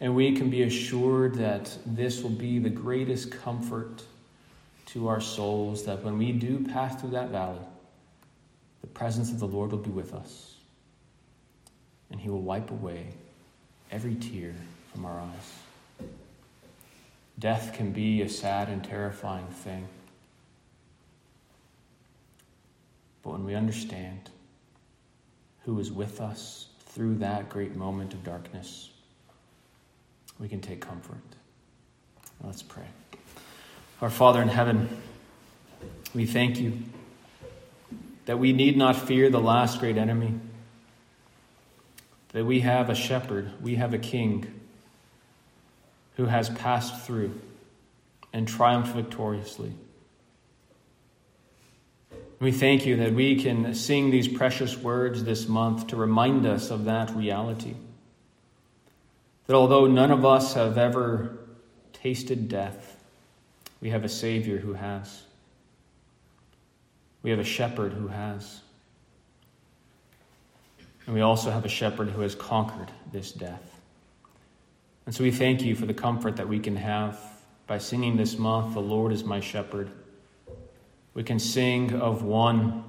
And 0.00 0.16
we 0.16 0.34
can 0.34 0.50
be 0.50 0.64
assured 0.64 1.36
that 1.36 1.78
this 1.86 2.24
will 2.24 2.30
be 2.30 2.58
the 2.58 2.68
greatest 2.68 3.30
comfort 3.30 4.02
to 4.86 5.06
our 5.06 5.20
souls 5.20 5.84
that 5.84 6.02
when 6.02 6.18
we 6.18 6.32
do 6.32 6.66
pass 6.72 7.00
through 7.00 7.10
that 7.10 7.28
valley, 7.28 7.64
the 8.80 8.88
presence 8.88 9.30
of 9.30 9.38
the 9.38 9.46
Lord 9.46 9.70
will 9.70 9.78
be 9.78 9.90
with 9.90 10.12
us. 10.12 10.56
And 12.10 12.20
he 12.20 12.28
will 12.28 12.42
wipe 12.42 12.72
away 12.72 13.06
every 13.92 14.16
tear 14.16 14.56
from 14.92 15.04
our 15.04 15.20
eyes. 15.20 15.61
Death 17.38 17.72
can 17.72 17.92
be 17.92 18.22
a 18.22 18.28
sad 18.28 18.68
and 18.68 18.84
terrifying 18.84 19.46
thing. 19.46 19.88
But 23.22 23.30
when 23.30 23.44
we 23.44 23.54
understand 23.54 24.30
who 25.64 25.78
is 25.78 25.92
with 25.92 26.20
us 26.20 26.68
through 26.86 27.16
that 27.16 27.48
great 27.48 27.74
moment 27.76 28.14
of 28.14 28.24
darkness, 28.24 28.90
we 30.38 30.48
can 30.48 30.60
take 30.60 30.80
comfort. 30.80 31.22
Let's 32.42 32.62
pray. 32.62 32.86
Our 34.00 34.10
Father 34.10 34.42
in 34.42 34.48
heaven, 34.48 35.00
we 36.14 36.26
thank 36.26 36.58
you 36.58 36.78
that 38.26 38.38
we 38.38 38.52
need 38.52 38.76
not 38.76 38.96
fear 38.96 39.30
the 39.30 39.40
last 39.40 39.80
great 39.80 39.96
enemy, 39.96 40.34
that 42.32 42.44
we 42.44 42.60
have 42.60 42.90
a 42.90 42.94
shepherd, 42.94 43.52
we 43.62 43.76
have 43.76 43.94
a 43.94 43.98
king 43.98 44.61
who 46.16 46.26
has 46.26 46.50
passed 46.50 47.06
through 47.06 47.40
and 48.32 48.46
triumphed 48.46 48.94
victoriously. 48.94 49.72
We 52.40 52.50
thank 52.50 52.86
you 52.86 52.96
that 52.96 53.14
we 53.14 53.40
can 53.40 53.74
sing 53.74 54.10
these 54.10 54.26
precious 54.26 54.76
words 54.76 55.22
this 55.22 55.46
month 55.46 55.86
to 55.88 55.96
remind 55.96 56.44
us 56.44 56.70
of 56.70 56.86
that 56.86 57.14
reality. 57.14 57.74
That 59.46 59.54
although 59.54 59.86
none 59.86 60.10
of 60.10 60.24
us 60.24 60.54
have 60.54 60.76
ever 60.76 61.38
tasted 61.92 62.48
death, 62.48 63.00
we 63.80 63.90
have 63.90 64.04
a 64.04 64.08
Savior 64.08 64.58
who 64.58 64.72
has. 64.72 65.22
We 67.22 67.30
have 67.30 67.38
a 67.38 67.44
shepherd 67.44 67.92
who 67.92 68.08
has. 68.08 68.60
And 71.06 71.14
we 71.14 71.20
also 71.20 71.50
have 71.50 71.64
a 71.64 71.68
shepherd 71.68 72.10
who 72.10 72.22
has 72.22 72.34
conquered 72.34 72.90
this 73.12 73.30
death. 73.32 73.71
And 75.06 75.14
so 75.14 75.24
we 75.24 75.30
thank 75.30 75.62
you 75.62 75.74
for 75.74 75.86
the 75.86 75.94
comfort 75.94 76.36
that 76.36 76.48
we 76.48 76.58
can 76.58 76.76
have 76.76 77.18
by 77.66 77.78
singing 77.78 78.16
this 78.16 78.38
month, 78.38 78.74
The 78.74 78.80
Lord 78.80 79.12
is 79.12 79.24
my 79.24 79.40
shepherd. 79.40 79.90
We 81.14 81.22
can 81.22 81.38
sing 81.38 81.94
of 81.94 82.22
one 82.22 82.84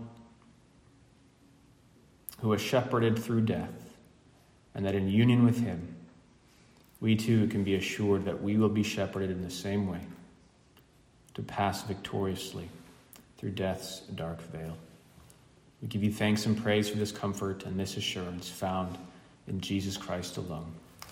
who 2.41 2.51
has 2.51 2.61
shepherded 2.61 3.17
through 3.17 3.41
death, 3.41 3.95
and 4.75 4.85
that 4.85 4.95
in 4.95 5.07
union 5.07 5.45
with 5.45 5.59
him, 5.61 5.95
we 6.99 7.15
too 7.15 7.47
can 7.47 7.63
be 7.63 7.75
assured 7.75 8.25
that 8.25 8.41
we 8.41 8.57
will 8.57 8.69
be 8.69 8.83
shepherded 8.83 9.31
in 9.31 9.41
the 9.41 9.49
same 9.49 9.87
way 9.87 9.99
to 11.33 11.41
pass 11.41 11.83
victoriously 11.83 12.67
through 13.37 13.51
death's 13.51 13.99
dark 14.15 14.41
vale. 14.51 14.77
We 15.81 15.87
give 15.87 16.03
you 16.03 16.11
thanks 16.11 16.45
and 16.45 16.61
praise 16.61 16.89
for 16.89 16.97
this 16.97 17.11
comfort 17.11 17.65
and 17.65 17.79
this 17.79 17.97
assurance 17.97 18.49
found 18.49 18.97
in 19.47 19.59
Jesus 19.59 19.97
Christ 19.97 20.37
alone. 20.37 20.71